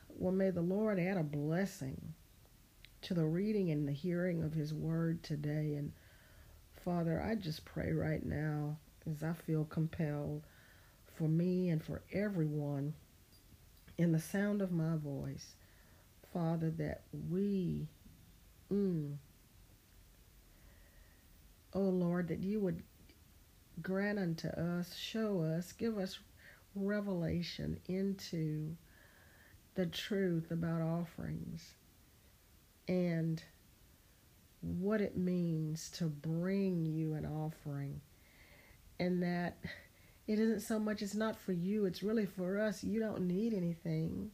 well 0.09 0.33
may 0.33 0.51
the 0.51 0.61
Lord 0.61 0.99
add 0.99 1.17
a 1.17 1.23
blessing 1.23 2.13
to 3.03 3.13
the 3.13 3.25
reading 3.25 3.71
and 3.71 3.87
the 3.87 3.93
hearing 3.93 4.43
of 4.43 4.53
his 4.53 4.73
word 4.73 5.23
today. 5.23 5.75
And 5.75 5.91
Father, 6.83 7.21
I 7.21 7.35
just 7.35 7.65
pray 7.65 7.91
right 7.91 8.25
now 8.25 8.77
as 9.09 9.23
I 9.23 9.33
feel 9.33 9.65
compelled 9.65 10.43
for 11.15 11.27
me 11.27 11.69
and 11.69 11.83
for 11.83 12.01
everyone 12.11 12.93
in 13.97 14.11
the 14.11 14.19
sound 14.19 14.61
of 14.61 14.71
my 14.71 14.95
voice 14.95 15.55
Father, 16.33 16.71
that 16.71 17.03
we, 17.29 17.87
mm, 18.71 19.15
oh 21.75 21.79
Lord, 21.79 22.27
that 22.29 22.39
you 22.39 22.59
would 22.59 22.81
grant 23.83 24.17
unto 24.17 24.47
us, 24.47 24.95
show 24.95 25.43
us, 25.43 25.71
give 25.73 25.99
us 25.99 26.17
revelation 26.75 27.79
into 27.87 28.75
the 29.75 29.85
truth 29.85 30.49
about 30.49 30.81
offerings 30.81 31.75
and 32.87 33.43
what 34.61 35.01
it 35.01 35.17
means 35.17 35.89
to 35.91 36.05
bring 36.05 36.85
you 36.85 37.13
an 37.13 37.25
offering. 37.25 38.01
And 38.99 39.21
that 39.23 39.57
it 40.27 40.39
isn't 40.39 40.61
so 40.61 40.79
much, 40.79 41.01
it's 41.01 41.15
not 41.15 41.37
for 41.37 41.51
you, 41.51 41.85
it's 41.85 42.03
really 42.03 42.25
for 42.25 42.59
us. 42.59 42.83
You 42.83 42.99
don't 42.99 43.27
need 43.27 43.53
anything. 43.53 44.31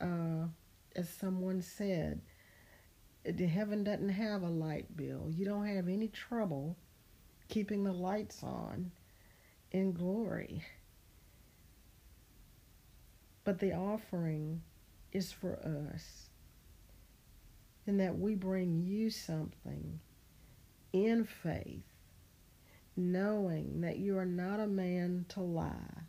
Uh, 0.00 0.46
as 0.94 1.08
someone 1.08 1.62
said, 1.62 2.20
the 3.24 3.46
heaven 3.46 3.84
doesn't 3.84 4.10
have 4.10 4.42
a 4.42 4.48
light 4.48 4.96
bill. 4.96 5.28
You 5.30 5.44
don't 5.44 5.66
have 5.66 5.88
any 5.88 6.08
trouble 6.08 6.76
keeping 7.48 7.84
the 7.84 7.92
lights 7.92 8.42
on 8.42 8.90
in 9.72 9.92
glory. 9.92 10.62
But 13.44 13.58
the 13.58 13.72
offering 13.72 14.62
is 15.12 15.32
for 15.32 15.58
us. 15.94 16.28
And 17.86 18.00
that 18.00 18.18
we 18.18 18.34
bring 18.34 18.82
you 18.86 19.10
something 19.10 20.00
in 20.92 21.24
faith, 21.24 21.82
knowing 22.96 23.82
that 23.82 23.98
you 23.98 24.16
are 24.16 24.24
not 24.24 24.60
a 24.60 24.66
man 24.66 25.26
to 25.30 25.40
lie, 25.40 26.04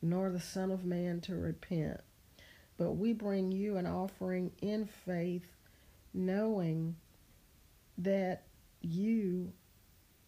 nor 0.00 0.30
the 0.30 0.40
Son 0.40 0.70
of 0.70 0.84
Man 0.84 1.20
to 1.22 1.34
repent 1.34 2.00
but 2.82 2.92
we 2.92 3.12
bring 3.12 3.52
you 3.52 3.76
an 3.76 3.86
offering 3.86 4.50
in 4.60 4.86
faith, 4.86 5.46
knowing 6.14 6.96
that 7.98 8.44
you 8.80 9.52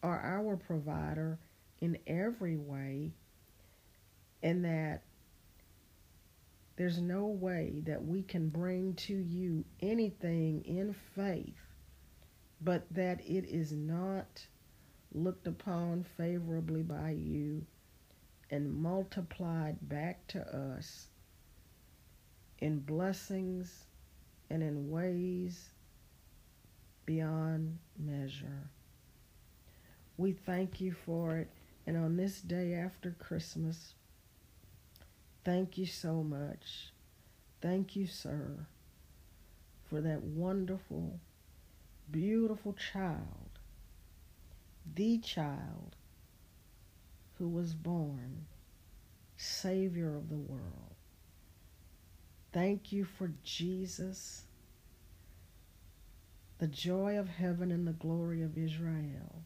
are 0.03 0.21
our 0.21 0.57
provider 0.57 1.39
in 1.81 1.99
every 2.07 2.57
way, 2.57 3.11
and 4.43 4.65
that 4.65 5.03
there's 6.77 7.01
no 7.01 7.27
way 7.27 7.83
that 7.87 8.05
we 8.05 8.23
can 8.23 8.49
bring 8.49 8.95
to 8.95 9.15
you 9.15 9.65
anything 9.81 10.65
in 10.65 10.95
faith, 11.15 11.61
but 12.61 12.85
that 12.91 13.21
it 13.21 13.45
is 13.49 13.73
not 13.73 14.47
looked 15.13 15.47
upon 15.47 16.05
favorably 16.17 16.83
by 16.83 17.11
you 17.11 17.65
and 18.51 18.75
multiplied 18.75 19.77
back 19.89 20.27
to 20.27 20.41
us 20.57 21.07
in 22.59 22.81
blessings 22.81 23.85
and 24.51 24.63
in 24.63 24.91
ways 24.91 25.71
beyond 27.07 27.79
measure. 27.99 28.71
We 30.17 30.33
thank 30.33 30.81
you 30.81 30.93
for 30.93 31.37
it. 31.37 31.49
And 31.87 31.97
on 31.97 32.17
this 32.17 32.41
day 32.41 32.75
after 32.75 33.15
Christmas, 33.19 33.95
thank 35.45 35.79
you 35.79 35.87
so 35.87 36.23
much. 36.23 36.93
Thank 37.61 37.97
you, 37.97 38.07
sir, 38.07 38.67
for 39.89 40.01
that 40.01 40.23
wonderful, 40.23 41.21
beautiful 42.11 42.75
child, 42.75 43.59
the 44.95 45.19
child 45.19 45.97
who 47.39 47.49
was 47.49 47.75
born, 47.75 48.47
Savior 49.37 50.17
of 50.17 50.29
the 50.29 50.37
world. 50.37 50.95
Thank 52.53 52.93
you 52.93 53.05
for 53.05 53.33
Jesus, 53.43 54.45
the 56.59 56.69
joy 56.69 57.19
of 57.19 57.29
heaven 57.29 57.73
and 57.73 57.87
the 57.87 57.93
glory 57.93 58.43
of 58.43 58.57
Israel. 58.57 59.43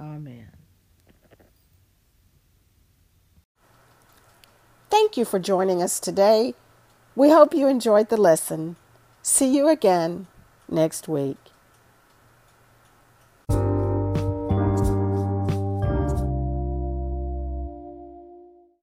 Amen. 0.00 0.67
Thank 4.90 5.18
you 5.18 5.24
for 5.26 5.38
joining 5.38 5.82
us 5.82 6.00
today. 6.00 6.54
We 7.14 7.30
hope 7.30 7.52
you 7.52 7.66
enjoyed 7.68 8.08
the 8.08 8.16
lesson. 8.16 8.76
See 9.22 9.54
you 9.54 9.68
again 9.68 10.28
next 10.68 11.08
week. 11.08 11.36